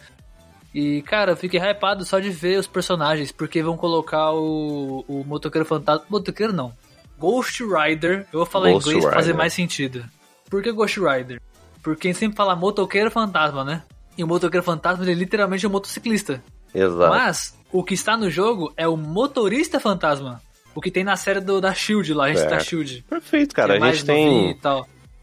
[0.74, 5.24] E, cara, eu fiquei hypado só de ver os personagens, porque vão colocar o, o
[5.26, 6.04] motoqueiro fantasma.
[6.10, 6.70] Motoqueiro não.
[7.18, 8.26] Ghost Rider.
[8.32, 9.38] Eu vou falar Ghost em inglês pra fazer Rider.
[9.38, 10.04] mais sentido.
[10.48, 11.40] Por que Ghost Rider?
[11.82, 13.82] Porque gente sempre fala motoqueiro fantasma, né?
[14.16, 16.42] E o motoqueiro fantasma ele é literalmente um motociclista.
[16.74, 17.10] Exato.
[17.10, 20.40] Mas o que está no jogo é o motorista fantasma.
[20.74, 22.50] O que tem na série do, da Shield lá, a gente Certo.
[22.50, 23.04] da Shield.
[23.08, 23.76] Perfeito, cara.
[23.76, 24.58] é A gente tem.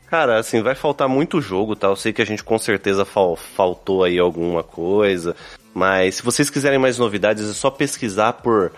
[0.07, 1.87] Cara, assim, vai faltar muito jogo, tá?
[1.87, 5.35] Eu sei que a gente com certeza fal- faltou aí alguma coisa.
[5.73, 8.71] Mas se vocês quiserem mais novidades, é só pesquisar por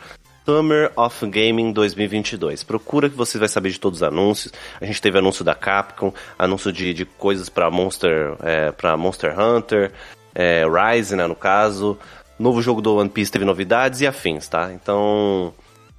[0.48, 2.64] Summer of Gaming 2022.
[2.64, 4.54] Procura que você vai saber de todos os anúncios.
[4.80, 9.38] A gente teve anúncio da Capcom, anúncio de, de coisas pra Monster, é, pra Monster
[9.38, 9.92] Hunter,
[10.34, 12.00] é, Rise, né, no caso.
[12.40, 14.72] Novo jogo do One Piece teve novidades e afins, tá?
[14.72, 15.54] Então,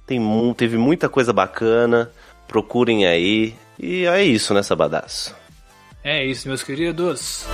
[0.07, 0.19] tem
[0.57, 2.09] teve muita coisa bacana.
[2.47, 3.53] Procurem aí.
[3.77, 5.35] E é isso, né, Sabadaço?
[6.03, 7.45] É isso, meus queridos.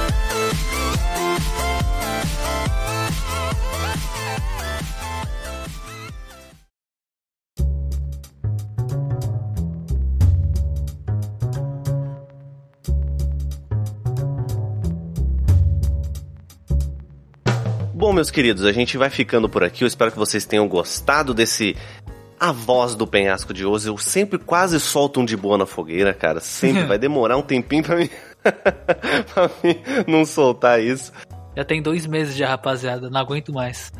[18.06, 19.84] Bom, meus queridos, a gente vai ficando por aqui.
[19.84, 21.76] Eu espero que vocês tenham gostado desse
[22.39, 23.88] a voz do penhasco de hoje.
[23.88, 26.39] Eu sempre quase solto um de boa na fogueira, cara.
[26.39, 28.08] Sempre vai demorar um tempinho pra mim,
[29.34, 31.12] pra mim não soltar isso.
[31.56, 33.10] Já tem dois meses já, rapaziada.
[33.10, 33.91] Não aguento mais.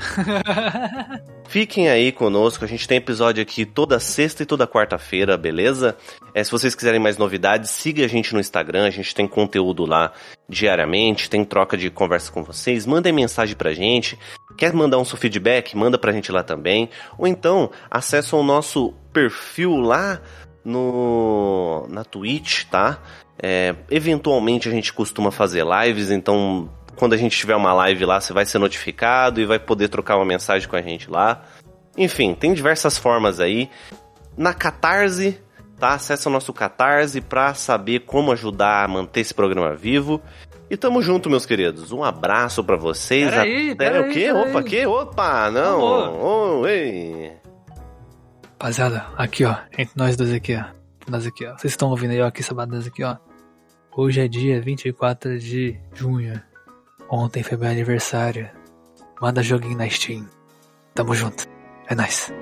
[1.50, 5.98] Fiquem aí conosco, a gente tem episódio aqui toda sexta e toda quarta-feira, beleza?
[6.32, 9.84] É, se vocês quiserem mais novidades, siga a gente no Instagram, a gente tem conteúdo
[9.84, 10.12] lá
[10.48, 14.18] diariamente, tem troca de conversa com vocês, mandem mensagem pra gente.
[14.58, 15.76] Quer mandar um seu feedback?
[15.76, 16.90] Manda pra gente lá também.
[17.18, 20.22] Ou então, acessa o nosso perfil lá
[20.64, 23.00] no na Twitch, tá?
[23.38, 28.22] É, eventualmente a gente costuma fazer lives, então quando a gente tiver uma live lá,
[28.22, 31.44] você vai ser notificado e vai poder trocar uma mensagem com a gente lá.
[31.98, 33.70] Enfim, tem diversas formas aí.
[34.38, 35.40] Na Catarse,
[35.80, 35.94] tá?
[35.94, 40.22] Acesse o nosso Catarse pra saber como ajudar a manter esse programa vivo.
[40.70, 41.92] E tamo junto, meus queridos.
[41.92, 43.30] Um abraço pra vocês.
[43.30, 44.26] Peraí, Até peraí, o quê?
[44.34, 44.50] peraí.
[44.50, 44.86] Opa, que?
[44.86, 46.62] Opa, não.
[46.62, 47.34] Oh, ei.
[48.54, 50.64] Rapaziada, aqui ó, entre nós dois aqui ó.
[51.08, 51.52] Nós aqui ó.
[51.58, 53.18] Vocês estão ouvindo aí ó, aqui sabadas aqui ó.
[53.96, 56.42] Hoje é dia 24 de junho.
[57.10, 58.50] Ontem foi meu aniversário.
[59.22, 60.28] Manda joguinho na Steam.
[60.96, 61.46] Tamo junto.
[61.88, 62.34] É nóis.